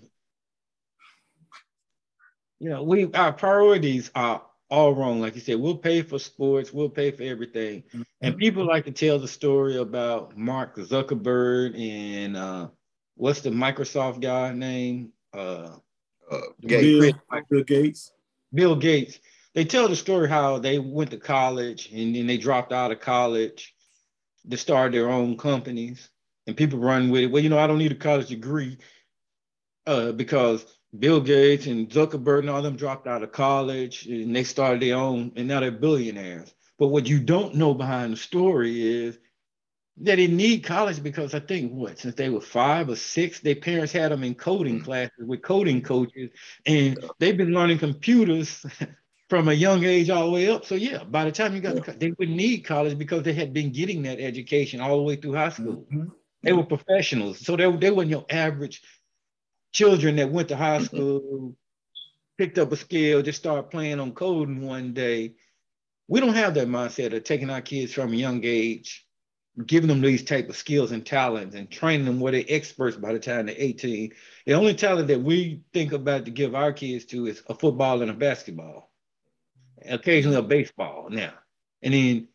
[2.59, 5.21] You know, we our priorities are all wrong.
[5.21, 7.85] Like you said, we'll pay for sports, we'll pay for everything.
[8.21, 12.69] And people like to tell the story about Mark Zuckerberg and uh
[13.15, 15.13] what's the Microsoft guy name?
[15.33, 15.77] Uh
[16.31, 17.17] Uh, Gates.
[17.31, 18.13] Bill, Bill Gates.
[18.53, 19.19] Bill Gates.
[19.55, 23.01] They tell the story how they went to college and then they dropped out of
[23.01, 23.75] college
[24.49, 26.09] to start their own companies,
[26.47, 27.27] and people run with it.
[27.27, 28.79] Well, you know, I don't need a college degree
[29.87, 30.65] uh, because
[30.99, 34.97] Bill Gates and Zuckerberg and all them dropped out of college and they started their
[34.97, 36.55] own, and now they're billionaires.
[36.79, 39.19] But what you don't know behind the story is
[40.01, 43.57] they didn't need college because I think what since they were five or six, their
[43.57, 46.31] parents had them in coding classes with coding coaches,
[46.67, 48.65] and they've been learning computers
[49.29, 50.65] from a young age all the way up.
[50.65, 51.83] So yeah, by the time you got, Yeah.
[51.83, 55.17] to, they wouldn't need college because they had been getting that education all the way
[55.17, 55.87] through high school.
[55.93, 56.13] Mhm.
[56.43, 58.83] They were professionals, so they they weren't your average
[59.73, 61.57] children that went to high school,
[62.39, 65.35] picked up a skill, just started playing on coding one day.
[66.07, 69.05] We don't have that mindset of taking our kids from a young age,
[69.67, 73.13] giving them these type of skills and talents, and training them where they're experts by
[73.13, 74.13] the time they're 18.
[74.47, 78.03] The only talent that we think about to give our kids to is a football
[78.03, 78.91] and a basketball,
[79.85, 81.33] occasionally a baseball now,
[81.83, 82.29] and then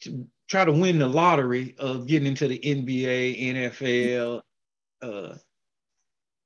[0.00, 4.42] to try to win the lottery of getting into the NBA, NFL,
[5.02, 5.34] uh,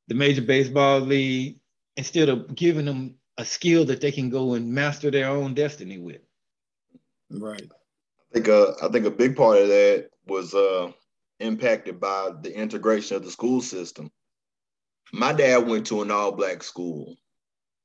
[0.09, 1.59] the Major Baseball League,
[1.96, 5.98] instead of giving them a skill that they can go and master their own destiny
[5.98, 6.20] with.
[7.30, 7.70] Right.
[8.35, 10.91] I think uh, I think a big part of that was uh,
[11.39, 14.11] impacted by the integration of the school system.
[15.12, 17.14] My dad went to an all-black school,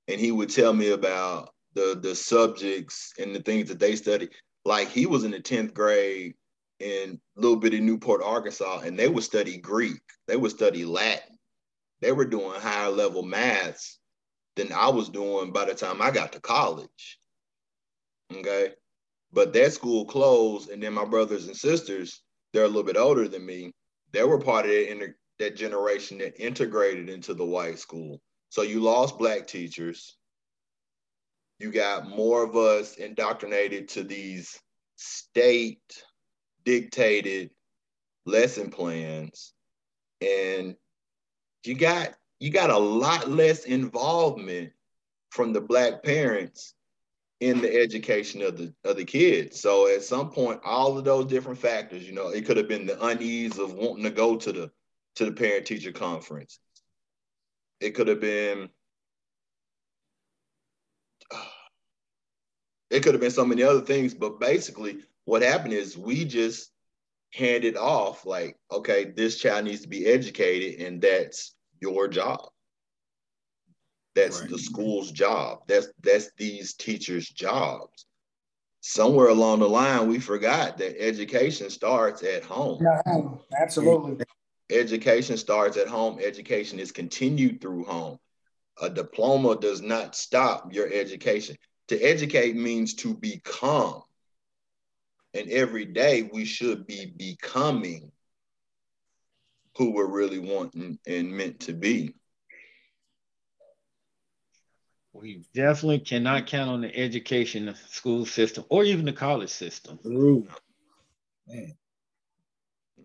[0.08, 4.32] and he would tell me about the the subjects and the things that they studied.
[4.66, 6.34] Like he was in the 10th grade
[6.80, 11.38] in little bitty Newport, Arkansas, and they would study Greek, they would study Latin,
[12.02, 14.00] they were doing higher level maths
[14.56, 17.20] than I was doing by the time I got to college.
[18.34, 18.74] Okay.
[19.32, 22.22] But that school closed, and then my brothers and sisters,
[22.52, 23.72] they're a little bit older than me.
[24.12, 28.20] They were part of that, inter- that generation that integrated into the white school.
[28.50, 30.16] So you lost black teachers.
[31.60, 34.60] You got more of us indoctrinated to these
[34.96, 36.04] state
[36.66, 37.52] dictated
[38.26, 39.54] lesson plans.
[40.22, 40.76] And
[41.64, 44.72] you got you got a lot less involvement
[45.30, 46.74] from the black parents
[47.40, 49.60] in the education of the of the kids.
[49.60, 52.86] So at some point, all of those different factors, you know, it could have been
[52.86, 54.72] the unease of wanting to go to the
[55.16, 56.60] to the parent teacher conference.
[57.80, 58.70] It could have been
[62.90, 66.72] it could have been so many other things, but basically what happened is we just
[67.34, 72.50] handed off like, okay, this child needs to be educated and that's your job.
[74.16, 74.50] That's right.
[74.50, 75.60] the school's job.
[75.68, 78.06] That's that's these teachers' jobs.
[78.82, 82.82] Somewhere along the line, we forgot that education starts at home.
[82.82, 84.26] No, absolutely.
[84.70, 86.20] Education starts at home.
[86.24, 88.20] Education is continued through home.
[88.82, 91.58] A diploma does not stop your education.
[91.90, 94.04] To educate means to become.
[95.34, 98.12] And every day we should be becoming
[99.76, 102.14] who we're really wanting and meant to be.
[105.14, 110.00] We definitely cannot count on the education school system or even the college system.
[110.06, 110.48] Ooh,
[111.48, 111.74] man.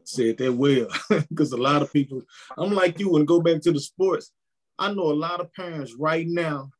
[0.04, 0.88] Said that well,
[1.30, 2.20] because a lot of people,
[2.58, 4.32] I'm like you, and go back to the sports.
[4.78, 6.70] I know a lot of parents right now,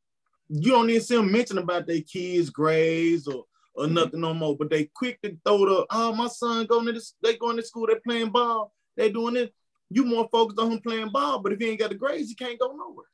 [0.49, 3.45] you don't even see them mention about their kids' grades or
[3.75, 3.95] or mm-hmm.
[3.95, 7.15] nothing no more, but they quick to throw the, oh, my son going to this,
[7.23, 9.53] they going to school, they playing ball, they doing it.
[9.91, 12.35] You more focused on him playing ball, but if he ain't got the grades, he
[12.35, 13.07] can't go nowhere.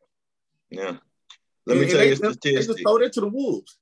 [0.70, 0.96] Yeah.
[1.70, 2.42] Let me and tell you a statistic.
[2.42, 3.78] They just throw that to the wolves.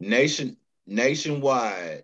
[0.00, 0.56] Nation
[0.88, 2.02] nationwide,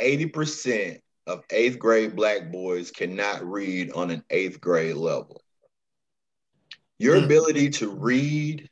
[0.00, 5.42] 80% of eighth grade black boys cannot read on an eighth grade level.
[6.98, 7.24] Your mm.
[7.24, 8.70] ability to read,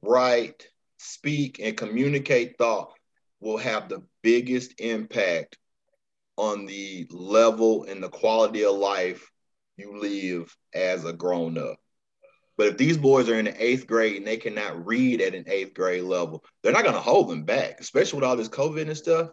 [0.00, 2.92] write, speak, and communicate thought
[3.40, 5.58] will have the biggest impact
[6.36, 9.28] on the level and the quality of life
[9.76, 11.78] you live as a grown up.
[12.56, 15.44] But if these boys are in the eighth grade and they cannot read at an
[15.46, 18.82] eighth grade level, they're not going to hold them back, especially with all this COVID
[18.82, 19.30] and stuff.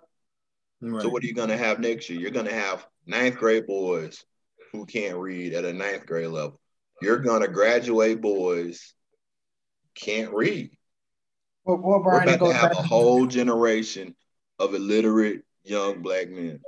[0.82, 1.01] Right.
[1.01, 2.19] So what are you going to have next year?
[2.19, 4.26] You're going to have ninth grade boys
[4.74, 6.59] who can't read at a ninth grade level.
[7.01, 8.93] You're going to graduate boys
[9.95, 10.71] can't read.
[11.63, 14.15] Well, well Brian, We're about to have a whole generation
[14.59, 16.59] of illiterate young black men.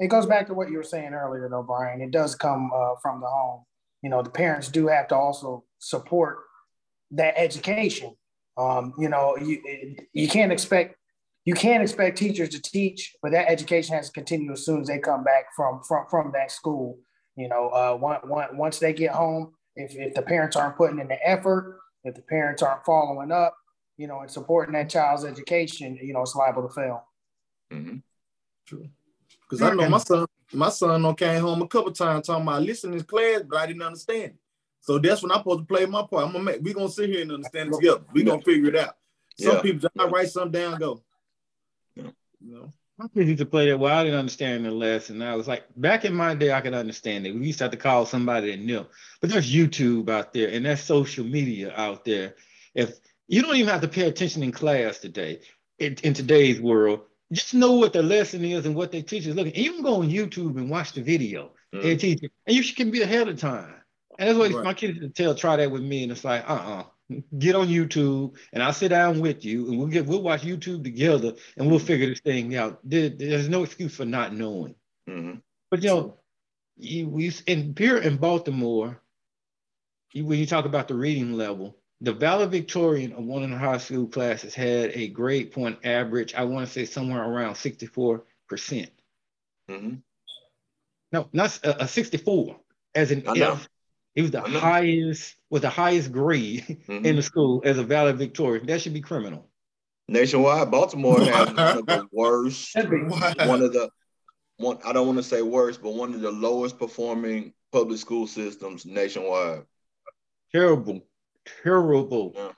[0.00, 2.00] It goes back to what you were saying earlier, though, Brian.
[2.00, 3.64] It does come uh, from the home.
[4.02, 6.38] You know, the parents do have to also support
[7.12, 8.14] that education.
[8.56, 10.96] Um, you know, you you can't expect
[11.44, 14.88] you can't expect teachers to teach, but that education has to continue as soon as
[14.88, 16.98] they come back from from from that school.
[17.36, 21.00] You know, uh, one, one, once they get home, if, if the parents aren't putting
[21.00, 23.56] in the effort, if the parents aren't following up,
[23.96, 27.04] you know, and supporting that child's education, you know, it's liable to fail.
[27.72, 27.96] Mm-hmm.
[28.66, 28.88] True.
[29.42, 33.00] Because I know my son, my son came home a couple times talking about listening
[33.00, 34.36] to class, but I didn't understand it.
[34.84, 36.26] So that's when I'm supposed to play my part.
[36.26, 38.02] I'm gonna make we gonna sit here and understand it together.
[38.12, 38.96] We gonna figure it out.
[39.40, 39.62] Some yeah.
[39.62, 41.02] people I write something down, go.
[41.96, 42.10] Yeah.
[42.44, 42.72] You know.
[42.98, 43.78] My kids used to play that.
[43.78, 45.22] Well, I didn't understand the lesson.
[45.22, 47.34] I was like, back in my day, I could understand it.
[47.34, 48.84] We used to have to call somebody that knew.
[49.22, 52.34] But there's YouTube out there and there's social media out there.
[52.74, 55.40] If you don't even have to pay attention in class today,
[55.78, 57.00] in, in today's world,
[57.32, 59.54] just know what the lesson is and what they teach is looking.
[59.54, 61.82] And you can go on YouTube and watch the video mm.
[61.82, 63.74] they teach you, and you can be ahead of time.
[64.18, 64.64] And that's what right.
[64.64, 66.84] my kids can tell try that with me, and it's like, uh-uh.
[67.38, 70.84] Get on YouTube and I'll sit down with you and we'll get we'll watch YouTube
[70.84, 72.80] together and we'll figure this thing out.
[72.82, 74.74] There, there's no excuse for not knowing.
[75.06, 75.38] Mm-hmm.
[75.70, 76.16] But you know,
[76.78, 79.02] you, we in here in Baltimore,
[80.12, 83.78] you, when you talk about the reading level, the valedictorian of one of the high
[83.78, 88.22] school classes had a grade point average, I want to say somewhere around 64%.
[88.48, 88.90] percent
[89.70, 89.94] mm hmm
[91.12, 92.56] No, not a, a 64
[92.94, 93.68] as an F.
[94.14, 97.04] It was the highest, was the highest grade mm-hmm.
[97.04, 98.66] in the school as a valedictorian.
[98.66, 99.48] That should be criminal.
[100.06, 103.88] Nationwide, Baltimore has one of the worst, one of the
[104.56, 108.26] one I don't want to say worst, but one of the lowest performing public school
[108.26, 109.64] systems nationwide.
[110.52, 111.02] Terrible
[111.62, 112.32] terrible.
[112.34, 112.52] Yeah.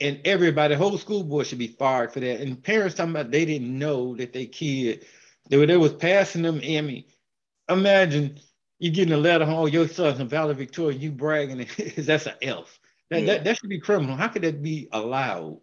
[0.00, 2.40] and everybody, whole school board should be fired for that.
[2.40, 5.04] And parents talking about they didn't know that they kid
[5.48, 6.56] they were they was passing them.
[6.56, 7.04] I mean,
[7.68, 8.38] imagine
[8.84, 11.66] you getting a letter home, oh, your son's in valedictorian, you bragging,
[11.96, 12.78] that's an F.
[13.08, 13.26] That, yeah.
[13.26, 14.14] that that should be criminal.
[14.14, 15.60] How could that be allowed?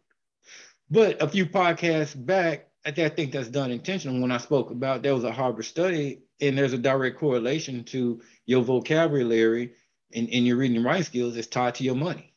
[0.90, 4.20] But a few podcasts back, I think that's done intentional.
[4.20, 8.22] When I spoke about there was a Harvard study, and there's a direct correlation to
[8.48, 9.74] your vocabulary
[10.16, 12.34] and, and your reading and writing skills is tied to your money.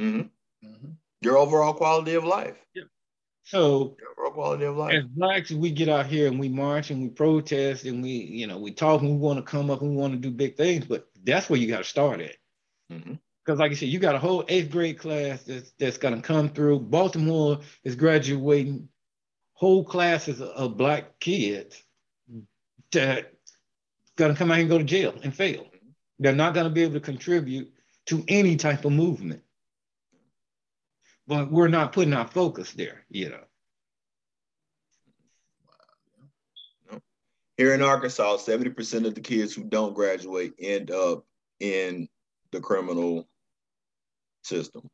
[0.00, 0.66] Mm-hmm.
[0.66, 0.90] Mm-hmm.
[1.20, 2.56] Your overall quality of life.
[2.74, 2.82] Yeah.
[3.44, 4.94] So your overall quality of life.
[4.94, 8.46] As blacks, we get out here and we march and we protest and we, you
[8.46, 10.56] know, we talk and we want to come up and we want to do big
[10.56, 12.36] things, but that's where you got to start at.
[12.92, 13.14] Mm-hmm.
[13.44, 16.22] Because, like I said, you got a whole eighth grade class that's, that's going to
[16.22, 16.80] come through.
[16.80, 18.88] Baltimore is graduating
[19.52, 21.82] whole classes of black kids
[22.92, 23.32] that
[24.16, 25.66] going to come out and go to jail and fail.
[26.18, 27.72] They're not going to be able to contribute
[28.06, 29.42] to any type of movement.
[31.26, 33.44] But we're not putting our focus there, you know.
[37.56, 41.24] Here in Arkansas, 70% of the kids who don't graduate end up
[41.60, 42.08] in
[42.50, 43.28] the criminal
[44.42, 44.88] system.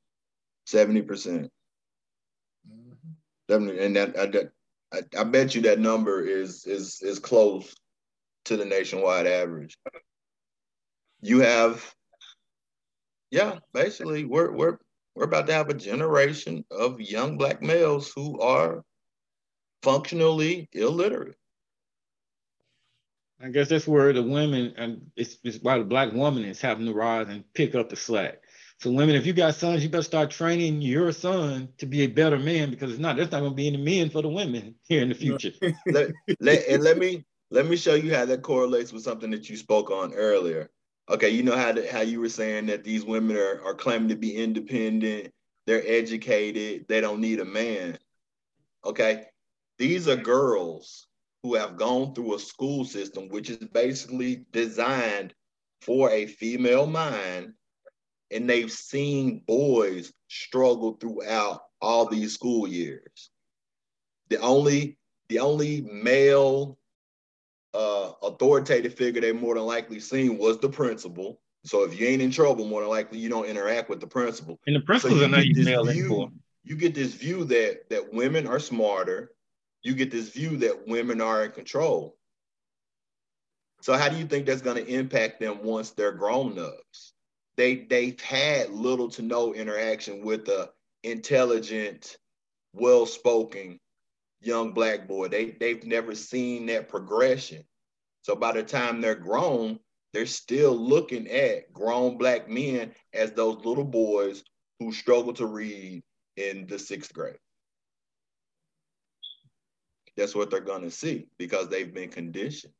[0.66, 1.06] 70%.
[1.06, 1.52] percent
[2.68, 3.10] mm hmm
[3.50, 7.74] 70 and that I, I, I bet you that number is is is close
[8.44, 9.76] to the nationwide average.
[11.20, 11.94] You have,
[13.30, 14.78] yeah, basically we're we're
[15.14, 18.84] we're about to have a generation of young black males who are
[19.82, 21.36] functionally illiterate.
[23.42, 26.86] I guess that's where the women and it's, it's why the black woman is having
[26.86, 28.42] to rise and pick up the slack.
[28.78, 32.06] So women, if you got sons, you better start training your son to be a
[32.06, 35.02] better man because it's not there's not gonna be any men for the women here
[35.02, 35.52] in the future.
[35.86, 36.10] let,
[36.40, 39.56] let, and let me let me show you how that correlates with something that you
[39.56, 40.70] spoke on earlier.
[41.10, 44.08] Okay, you know how to, how you were saying that these women are, are claiming
[44.10, 45.32] to be independent,
[45.66, 47.98] they're educated, they don't need a man.
[48.84, 49.24] Okay,
[49.76, 51.08] these are girls
[51.42, 55.34] who have gone through a school system which is basically designed
[55.80, 57.54] for a female mind
[58.30, 63.30] and they've seen boys struggle throughout all these school years.
[64.28, 66.78] The only the only male
[67.72, 71.40] uh, authoritative figure they more than likely seen was the principal.
[71.64, 74.58] So if you ain't in trouble, more than likely you don't interact with the principal.
[74.66, 76.32] And the principals so are not male view,
[76.64, 79.32] You get this view that that women are smarter.
[79.82, 82.16] You get this view that women are in control.
[83.82, 87.12] So how do you think that's going to impact them once they're grown ups?
[87.56, 90.70] They they've had little to no interaction with a
[91.02, 92.16] intelligent,
[92.74, 93.78] well-spoken
[94.42, 95.28] young black boy.
[95.28, 97.64] They they've never seen that progression.
[98.22, 99.80] So by the time they're grown,
[100.12, 104.44] they're still looking at grown black men as those little boys
[104.78, 106.02] who struggle to read
[106.36, 107.38] in the sixth grade.
[110.16, 112.72] That's what they're gonna see because they've been conditioned.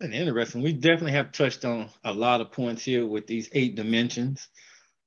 [0.00, 0.62] And interesting.
[0.62, 4.48] We definitely have touched on a lot of points here with these eight dimensions.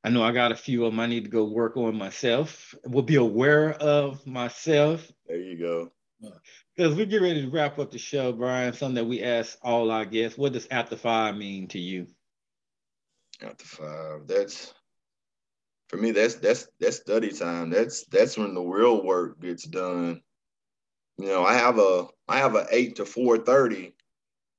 [0.03, 2.75] I know I got a few of them I need to go work on myself.
[2.85, 5.09] Will be aware of myself.
[5.25, 5.91] There you go.
[6.75, 8.73] Because we get ready to wrap up the show, Brian.
[8.73, 12.07] Something that we ask all our guests: What does after five mean to you?
[13.41, 14.73] After five, that's
[15.93, 16.11] for me.
[16.11, 17.69] That's that's that's study time.
[17.69, 20.21] That's that's when the real work gets done.
[21.19, 23.93] You know, I have a I have a eight to four thirty.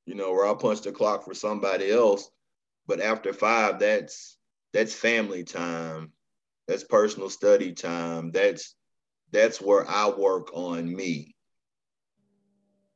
[0.06, 2.30] You know, where I punch the clock for somebody else.
[2.86, 4.36] But after five, that's
[4.72, 6.12] that's family time
[6.66, 8.74] that's personal study time that's
[9.32, 11.34] that's where i work on me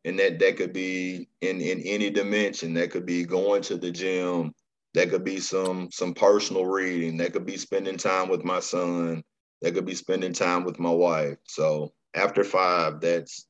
[0.05, 3.91] and that that could be in in any dimension that could be going to the
[3.91, 4.53] gym
[4.99, 9.23] that could be some some personal reading that could be spending time with my son
[9.63, 13.47] that could be spending time with my wife so after five that's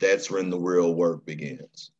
[0.00, 1.90] that's when the real work begins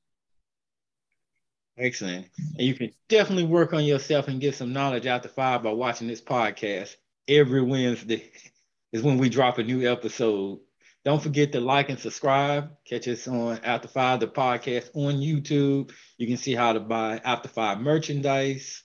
[1.78, 2.26] Excellent.
[2.57, 6.09] And you can definitely work on yourself and get some knowledge after five by watching
[6.09, 6.97] this podcast.
[7.28, 8.32] Every Wednesday
[8.92, 10.61] is when we drop a new episode.
[11.05, 12.70] Don't forget to like and subscribe.
[12.88, 15.92] Catch us on After Five, the podcast on YouTube.
[16.16, 18.82] You can see how to buy After Five merchandise.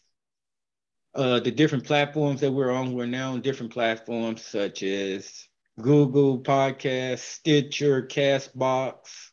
[1.14, 5.48] Uh, the different platforms that we're on, we're now on different platforms such as
[5.80, 9.32] Google Podcast, Stitcher, Castbox,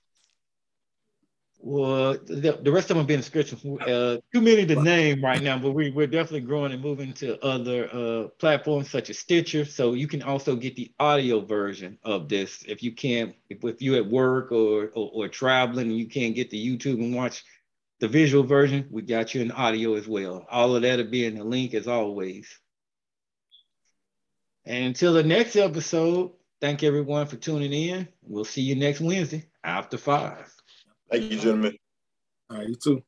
[1.61, 3.79] well, the, the rest of them been description.
[3.81, 7.39] Uh, too many to name right now, but we, we're definitely growing and moving to
[7.45, 9.65] other uh, platforms such as Stitcher.
[9.65, 13.83] So you can also get the audio version of this if you can't, if, if
[13.83, 17.45] you're at work or, or, or traveling and you can't get to YouTube and watch
[18.01, 20.47] the visual version, we got you in audio as well.
[20.51, 22.49] All of that will be in the link as always.
[24.65, 28.09] And until the next episode, thank everyone for tuning in.
[28.23, 30.53] We'll see you next Wednesday after five.
[31.11, 31.77] Thank you, gentlemen.
[32.51, 33.03] All right, you too.